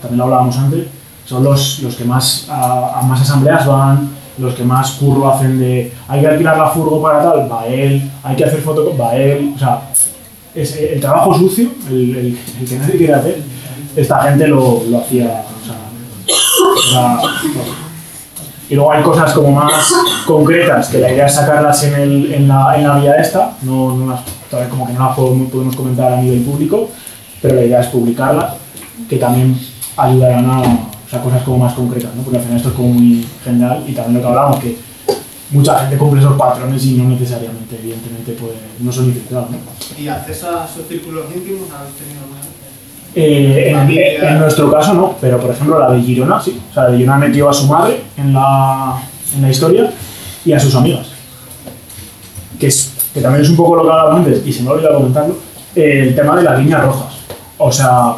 [0.00, 0.86] también lo hablábamos antes,
[1.26, 5.58] son los, los que más a, a más asambleas van, los que más curro hacen
[5.58, 9.14] de hay que alquilar la furgo para tal, va él, hay que hacer foto, va
[9.16, 9.90] él, o sea,
[10.54, 13.42] es el trabajo sucio, el, el- el que nadie quiere hacer,
[13.96, 15.76] esta gente lo, lo hacía, o sea,
[16.90, 17.20] era-
[18.68, 19.92] y luego hay cosas como más
[20.26, 23.94] concretas, que la idea es sacarlas en, el, en, la, en la vía esta, no,
[23.94, 26.90] no las, todavía como que no las podemos, podemos comentar a nivel público,
[27.42, 28.54] pero la idea es publicarlas,
[29.08, 29.58] que también
[29.96, 32.22] ayudarán a cosas como más concretas, ¿no?
[32.22, 34.78] porque al final esto es como muy general y también lo que hablamos, que
[35.50, 39.50] mucha gente cumple esos patrones y no necesariamente, evidentemente, pues, no son infiltrados.
[39.50, 39.58] ¿no?
[39.98, 42.53] ¿Y acceso a sus círculos íntimos habéis tenido vez?
[43.16, 44.32] Eh, en, Familia.
[44.32, 46.60] en nuestro caso no, pero por ejemplo la de Girona sí.
[46.70, 49.00] O sea, de Girona metió a su madre en la,
[49.36, 49.90] en la historia
[50.44, 51.06] y a sus amigas.
[52.58, 54.72] Que, es, que también es un poco lo que hablaba antes, y se me ha
[54.72, 55.36] olvidado comentarlo,
[55.76, 57.14] eh, el tema de las líneas rojas.
[57.58, 58.16] O sea,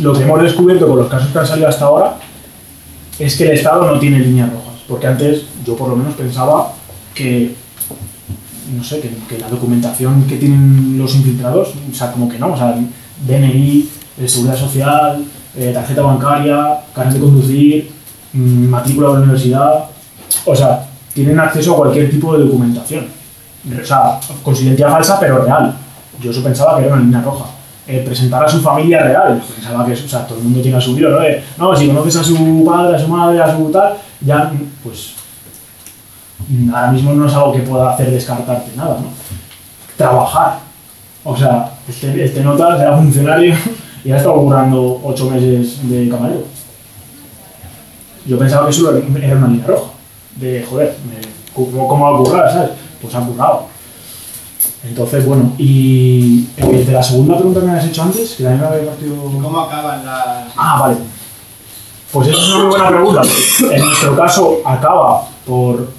[0.00, 2.16] lo que hemos descubierto con los casos que han salido hasta ahora
[3.18, 4.80] es que el Estado no tiene líneas rojas.
[4.88, 6.72] Porque antes yo por lo menos pensaba
[7.14, 7.54] que
[8.76, 12.52] no sé, que, que la documentación que tienen los infiltrados, o sea, como que no,
[12.52, 12.76] o sea,
[13.26, 13.88] DNI,
[14.20, 15.24] eh, seguridad social,
[15.56, 17.92] eh, tarjeta bancaria, carnet de conducir,
[18.32, 19.84] mm, matrícula de la universidad,
[20.44, 23.06] o sea, tienen acceso a cualquier tipo de documentación.
[23.82, 25.74] O sea, con identidad falsa, pero real.
[26.20, 27.46] Yo eso pensaba que era una línea roja.
[27.86, 29.42] Eh, presentar a su familia real.
[29.54, 31.22] Pensaba que, o sea, todo el mundo tiene a su vida, ¿no?
[31.22, 34.52] Eh, no, si conoces a su padre, a su madre, a su tal, ya,
[34.82, 35.14] pues,
[36.72, 39.08] ahora mismo no es algo que pueda hacer descartarte nada, ¿no?
[39.96, 40.69] Trabajar.
[41.30, 43.54] O sea, este, este nota será funcionario
[44.04, 46.44] y ha estado currando ocho meses de camarero.
[48.26, 49.92] Yo pensaba que eso era una línea roja.
[50.34, 50.96] De, joder,
[51.54, 52.70] ¿cómo, cómo va a currar, sabes?
[53.00, 53.66] Pues ha currado.
[54.82, 58.62] Entonces, bueno, y eh, de la segunda pregunta que me has hecho antes, que también
[58.62, 59.14] me había partido...
[59.22, 60.52] ¿Cómo acaban las.?
[60.56, 60.96] Ah, vale.
[62.10, 63.22] Pues esa es una muy buena pregunta.
[63.70, 65.92] En nuestro caso acaba por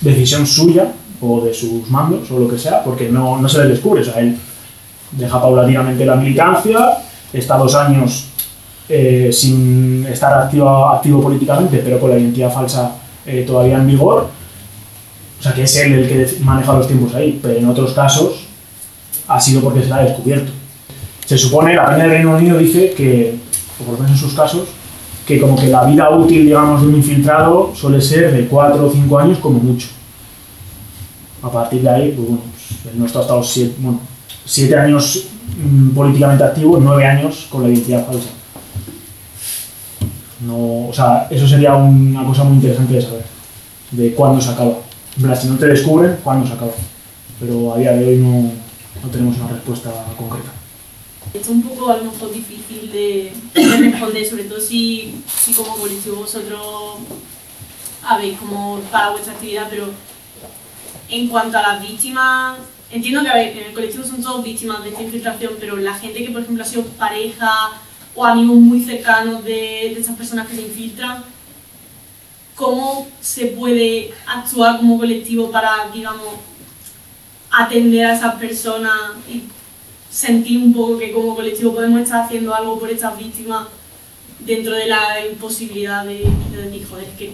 [0.00, 0.92] decisión suya
[1.24, 4.02] o de sus mandos o lo que sea, porque no, no se le descubre.
[4.02, 4.36] O sea, él
[5.12, 6.98] deja paulatinamente la militancia,
[7.32, 8.26] está dos años
[8.88, 12.92] eh, sin estar activo, activo políticamente, pero con la identidad falsa
[13.24, 14.28] eh, todavía en vigor.
[15.38, 18.46] O sea, que es él el que maneja los tiempos ahí, pero en otros casos
[19.28, 20.52] ha sido porque se la ha descubierto.
[21.24, 23.36] Se supone, la Peña del Reino Unido dice que,
[23.80, 24.68] o por lo menos en sus casos,
[25.26, 28.90] que como que la vida útil, digamos, de un infiltrado suele ser de 4 o
[28.90, 29.88] 5 años como mucho.
[31.44, 34.00] A partir de ahí, pues bueno, pues, el nuestro ha estado 7 bueno,
[34.46, 35.26] siete años
[35.62, 38.30] mm, políticamente activo, 9 años con la identidad falsa.
[40.40, 43.24] No, o sea, eso sería una cosa muy interesante de saber,
[43.90, 44.78] de cuándo se acaba.
[45.20, 46.72] Plan, si no te descubren, cuándo se acaba.
[47.38, 48.50] Pero a día de hoy no,
[49.02, 50.50] no tenemos una respuesta concreta.
[51.34, 55.76] Es un poco a lo mejor difícil de, de responder, sobre todo si, si como
[55.76, 56.60] colectivo vosotros
[58.02, 59.88] habéis como para vuestra actividad, pero
[61.08, 62.58] en cuanto a las víctimas,
[62.90, 66.30] entiendo que en el colectivo son todos víctimas de esta infiltración, pero la gente que
[66.30, 67.70] por ejemplo ha sido pareja
[68.14, 71.24] o amigos muy cercanos de, de estas personas que se infiltran,
[72.54, 76.34] ¿cómo se puede actuar como colectivo para, digamos,
[77.50, 78.94] atender a esas personas
[79.28, 79.42] y
[80.10, 83.66] sentir un poco que como colectivo podemos estar haciendo algo por estas víctimas
[84.40, 87.32] dentro de la imposibilidad de, de joder, que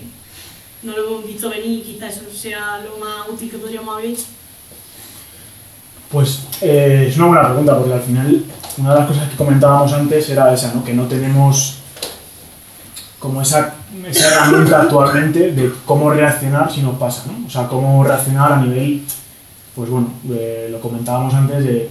[0.82, 4.10] no lo hemos visto venir y quizás eso sea lo más útil que podríamos haber
[4.10, 4.24] hecho.
[6.10, 8.44] Pues eh, es una buena pregunta porque al final
[8.78, 10.82] una de las cosas que comentábamos antes era esa, ¿no?
[10.84, 11.76] que no tenemos
[13.18, 13.74] como esa,
[14.08, 17.46] esa herramienta actualmente de cómo reaccionar si nos pasa, ¿no?
[17.46, 19.04] o sea, cómo reaccionar a nivel,
[19.74, 21.90] pues bueno, eh, lo comentábamos antes de,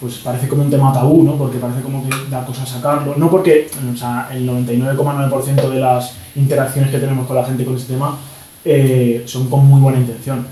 [0.00, 1.36] pues parece como un tema tabú, ¿no?
[1.36, 6.14] porque parece como que da cosa sacarlo, no porque o sea, el 99,9% de las
[6.34, 8.18] interacciones que tenemos con la gente con este tema
[8.64, 10.46] eh, son con muy buena intención,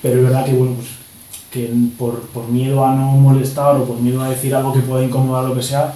[0.00, 0.88] pero es verdad que bueno, pues
[1.50, 5.02] que por, por miedo a no molestar o por miedo a decir algo que pueda
[5.02, 5.94] incomodar lo que sea,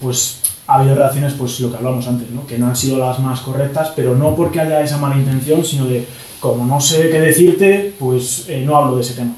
[0.00, 2.46] pues ha habido reacciones, pues lo que hablamos antes, ¿no?
[2.46, 5.86] que no han sido las más correctas, pero no porque haya esa mala intención, sino
[5.86, 6.06] de,
[6.38, 9.34] como no sé qué decirte, pues eh, no hablo de ese tema.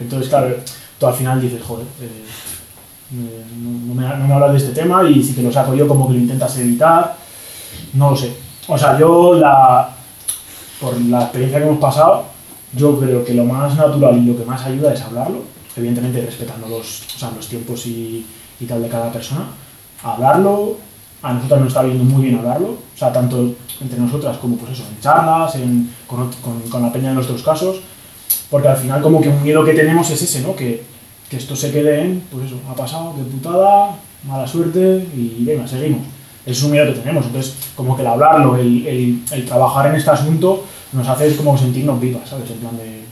[0.00, 0.56] Entonces, claro,
[0.98, 2.24] tú al final dices, joder, eh,
[3.56, 6.08] no, me, no me hablas de este tema y si te lo saco yo como
[6.08, 7.16] que lo intentas evitar,
[7.94, 8.36] no lo sé.
[8.66, 9.90] O sea, yo la,
[10.80, 12.24] por la experiencia que hemos pasado,
[12.74, 15.42] yo creo que lo más natural y lo que más ayuda es hablarlo,
[15.74, 18.26] evidentemente respetando los, o sea, los tiempos y,
[18.60, 19.46] y tal de cada persona.
[20.02, 20.76] Hablarlo,
[21.22, 24.72] a nosotros nos está viendo muy bien hablarlo, o sea, tanto entre nosotras como pues
[24.72, 27.80] eso, en charlas, en, con, con, con la peña de nuestros casos,
[28.50, 30.56] porque al final como que un miedo que tenemos es ese, ¿no?
[30.56, 30.82] Que,
[31.28, 35.66] que esto se quede en, pues eso, ha pasado, qué putada, mala suerte y venga,
[35.66, 36.02] seguimos.
[36.46, 39.96] Es un miedo que tenemos, entonces como que el hablarlo, el, el, el trabajar en
[39.96, 42.50] este asunto nos hace como sentirnos vivas, ¿sabes?
[42.50, 43.02] En plan de,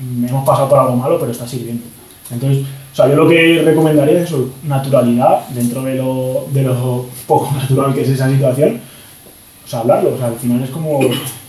[0.00, 1.84] mm, hemos pasado por algo malo, pero está sirviendo.
[2.30, 7.06] Entonces, o sea, yo lo que recomendaría es eso, naturalidad dentro de lo, de lo
[7.26, 8.80] poco natural que es esa situación.
[9.64, 11.00] O sea, hablarlo, o sea, al final es como,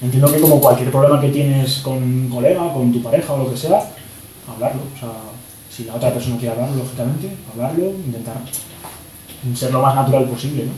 [0.02, 3.52] entiendo que como cualquier problema que tienes con un colega, con tu pareja o lo
[3.52, 3.92] que sea,
[4.48, 4.82] hablarlo.
[4.96, 5.10] O sea,
[5.70, 8.36] si la otra persona quiere hablarlo, lógicamente, hablarlo, intentar
[9.54, 10.72] ser lo más natural posible, ¿no?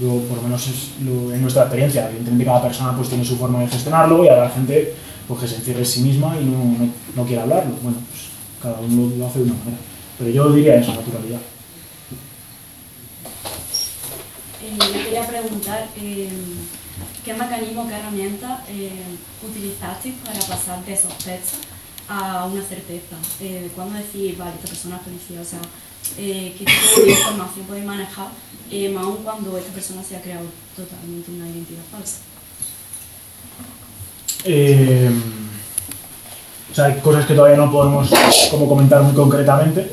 [0.00, 3.60] Yo, por lo menos es en nuestra experiencia, evidentemente cada persona pues tiene su forma
[3.60, 4.94] de gestionarlo y habrá gente
[5.28, 7.74] pues, que se encierre en sí misma y no, no, no quiere hablarlo.
[7.82, 8.30] Bueno, pues
[8.62, 9.76] cada uno lo, hace de una manera.
[10.18, 11.40] Pero yo diría eso, naturalidad.
[14.62, 16.28] Eh, yo quería preguntar eh,
[17.24, 18.90] qué mecanismo, qué herramienta eh,
[19.42, 21.56] utilizasteis para pasar de sospecha
[22.08, 23.16] a una certeza.
[23.40, 25.02] Eh, ¿Cuándo decís, vale, esta persona es
[25.48, 25.60] sea,
[26.18, 28.28] eh, ¿qué tipo de información podéis manejar,
[28.70, 30.46] eh, aún cuando esta persona se ha creado
[30.76, 32.18] totalmente una identidad falsa?
[34.44, 35.10] Eh,
[36.70, 38.10] O sea, hay cosas que todavía no podemos
[38.50, 39.90] como comentar muy concretamente.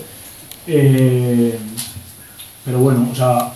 [0.65, 1.59] Eh,
[2.63, 3.53] pero bueno, o sea,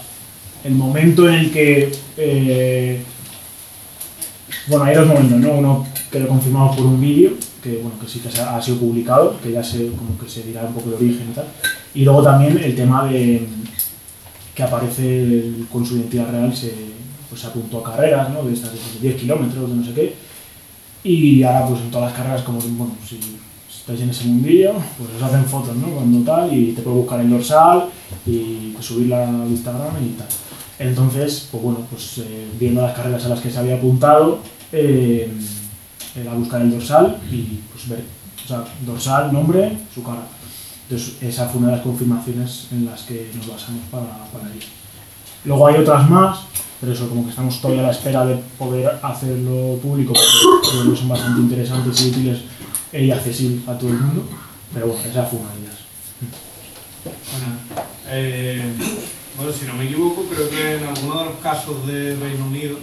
[0.64, 3.13] el momento en el que...
[4.68, 5.52] bueno, hay dos momentos, ¿no?
[5.54, 9.40] Uno que lo confirmamos por un vídeo, que bueno, que sí que ha, sido publicado,
[9.42, 11.48] que ya se, como que se dirá un poco de origen y tal.
[11.94, 13.48] Y luego también el tema de
[14.56, 16.74] que aparece con su identidad real, se,
[17.30, 18.44] pues, apuntó a carreras, ¿no?
[18.44, 20.16] De estas de 10 kilómetros, de no sé qué.
[21.04, 23.20] Y ahora pues en todas las carreras, como bueno, si
[23.70, 25.88] estáis en ese mundillo, pues os hacen fotos, ¿no?
[25.88, 27.90] Cuando tal, y te puedes buscar el dorsal
[28.26, 30.28] y pues, subirla a Instagram y tal.
[30.80, 34.40] Entonces, pues bueno, pues eh, viendo las carreras a las que se había apuntado,
[34.72, 35.32] eh,
[36.16, 38.04] era buscar el dorsal y pues ver,
[38.44, 40.24] o sea, dorsal, nombre, su cara.
[40.90, 44.64] Entonces, esa fue una de las confirmaciones en las que nos basamos para, para ir.
[45.46, 46.40] Luego hay otras más,
[46.80, 50.92] pero eso, como que estamos todavía a la espera de poder hacerlo público, porque creo
[50.92, 52.40] que son bastante interesantes y útiles
[52.92, 54.26] y accesibles a todo el mundo.
[54.74, 55.78] Pero bueno, esa fue una de ellas.
[57.32, 58.74] Bueno, eh,
[59.38, 62.78] bueno, si no me equivoco, creo que en algunos de los casos de Reino Unido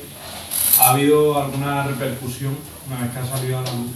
[0.81, 2.57] ha habido alguna repercusión
[2.89, 3.91] una vez que ha salido a la luz.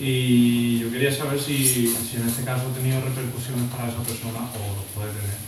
[0.00, 4.38] Y yo quería saber si, si en este caso ha tenido repercusiones para esa persona
[4.38, 5.38] o lo puede tener.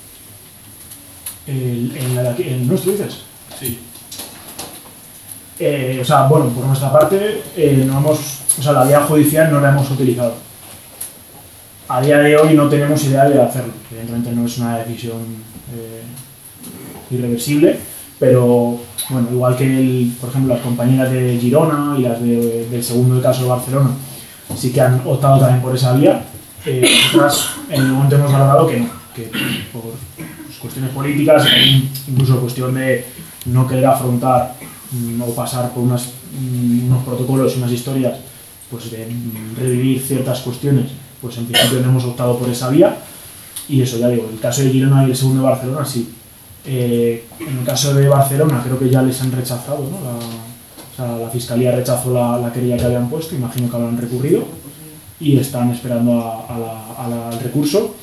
[1.46, 3.18] El- en, la de aquí, ¿En nuestro dices?
[3.58, 3.78] Sí.
[5.58, 8.18] Eh, o sea, bueno, por nuestra parte, eh, no hemos,
[8.58, 10.34] o sea, la vía judicial no la hemos utilizado.
[11.88, 13.72] A día de hoy no tenemos idea de hacerlo.
[13.90, 15.18] Evidentemente no es una decisión
[15.74, 16.02] eh,
[17.10, 17.78] irreversible,
[18.18, 18.78] pero
[19.10, 23.20] bueno, igual que el, por ejemplo las compañeras de Girona y las de- del segundo
[23.22, 23.90] caso de Barcelona,
[24.56, 26.24] sí que han optado también por esa vía.
[26.66, 26.84] Eh,
[27.70, 29.22] en el momento hemos valorado que no, que
[29.72, 31.46] por pues, cuestiones políticas,
[32.06, 33.06] incluso cuestión de
[33.46, 34.54] no querer afrontar
[34.92, 38.18] mm, o pasar por unas, mm, unos protocolos y unas historias
[38.70, 40.90] pues de mm, revivir ciertas cuestiones,
[41.22, 42.94] pues en principio no hemos optado por esa vía.
[43.68, 46.12] Y eso ya digo, el caso de Girona y el segundo de Barcelona sí.
[46.66, 49.98] Eh, en el caso de Barcelona creo que ya les han rechazado, ¿no?
[50.04, 53.96] La, o sea, la fiscalía rechazó la, la querella que habían puesto, imagino que habrán
[53.96, 54.44] recurrido
[55.18, 57.94] y están esperando a- la- al recurso.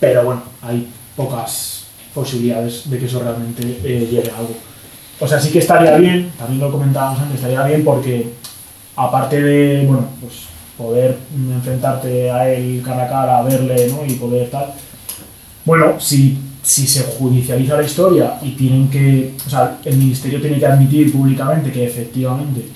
[0.00, 4.54] Pero bueno, hay pocas posibilidades de que eso realmente eh, llegue a algo.
[5.20, 8.32] O sea, sí que estaría bien, también lo comentábamos antes, estaría bien porque
[8.96, 10.32] aparte de, bueno, pues
[10.80, 14.04] poder mm, enfrentarte a él cara a cara, a verle, ¿no?
[14.06, 14.72] Y poder tal.
[15.64, 20.58] Bueno, si, si se judicializa la historia y tienen que, o sea, el ministerio tiene
[20.58, 22.66] que admitir públicamente que efectivamente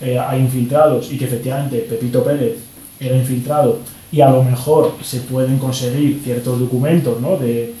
[0.00, 2.56] eh, hay infiltrados y que efectivamente Pepito Pérez
[2.98, 3.78] era infiltrado
[4.10, 7.36] y a lo mejor se pueden conseguir ciertos documentos, ¿no?
[7.36, 7.74] De,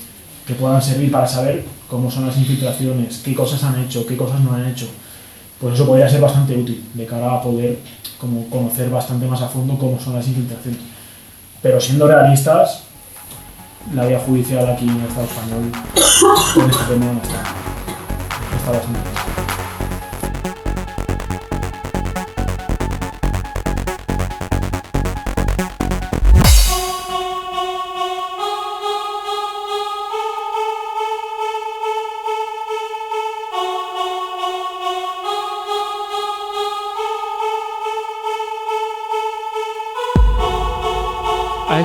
[0.46, 4.40] que puedan servir para saber cómo son las infiltraciones, qué cosas han hecho, qué cosas
[4.40, 4.86] no han hecho.
[5.60, 7.78] Pues eso podría ser bastante útil de cara a poder
[8.18, 10.80] como conocer bastante más a fondo cómo son las infiltraciones.
[11.62, 12.84] Pero siendo realistas,
[13.94, 15.72] la vía judicial aquí en el Estado español
[16.54, 17.42] con este tema no está,
[18.56, 19.19] está bastante bien.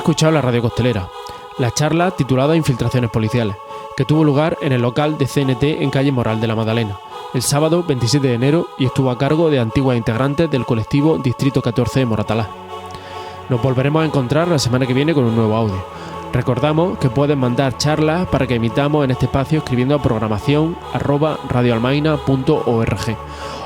[0.06, 1.08] Escuchado la radio costelera,
[1.58, 3.56] la charla titulada Infiltraciones policiales,
[3.96, 6.96] que tuvo lugar en el local de CNT en calle Moral de la Magdalena,
[7.34, 11.60] el sábado 27 de enero y estuvo a cargo de antiguas integrantes del colectivo Distrito
[11.60, 12.48] 14 de Moratalá.
[13.48, 15.84] Nos volveremos a encontrar la semana que viene con un nuevo audio.
[16.32, 20.76] Recordamos que pueden mandar charlas para que emitamos en este espacio escribiendo a programación
[21.48, 23.16] radioalmaina.org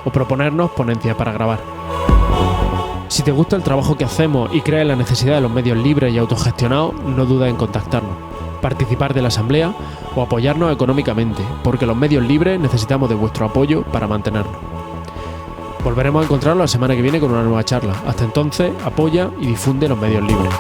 [0.07, 1.61] o proponernos ponencias para grabar.
[3.11, 6.15] Si te gusta el trabajo que hacemos y crees la necesidad de los medios libres
[6.15, 8.13] y autogestionados, no dudes en contactarnos,
[8.63, 9.75] participar de la asamblea
[10.15, 14.55] o apoyarnos económicamente, porque los medios libres necesitamos de vuestro apoyo para mantenernos.
[15.83, 17.95] Volveremos a encontrarnos la semana que viene con una nueva charla.
[18.07, 20.55] Hasta entonces, apoya y difunde los medios libres.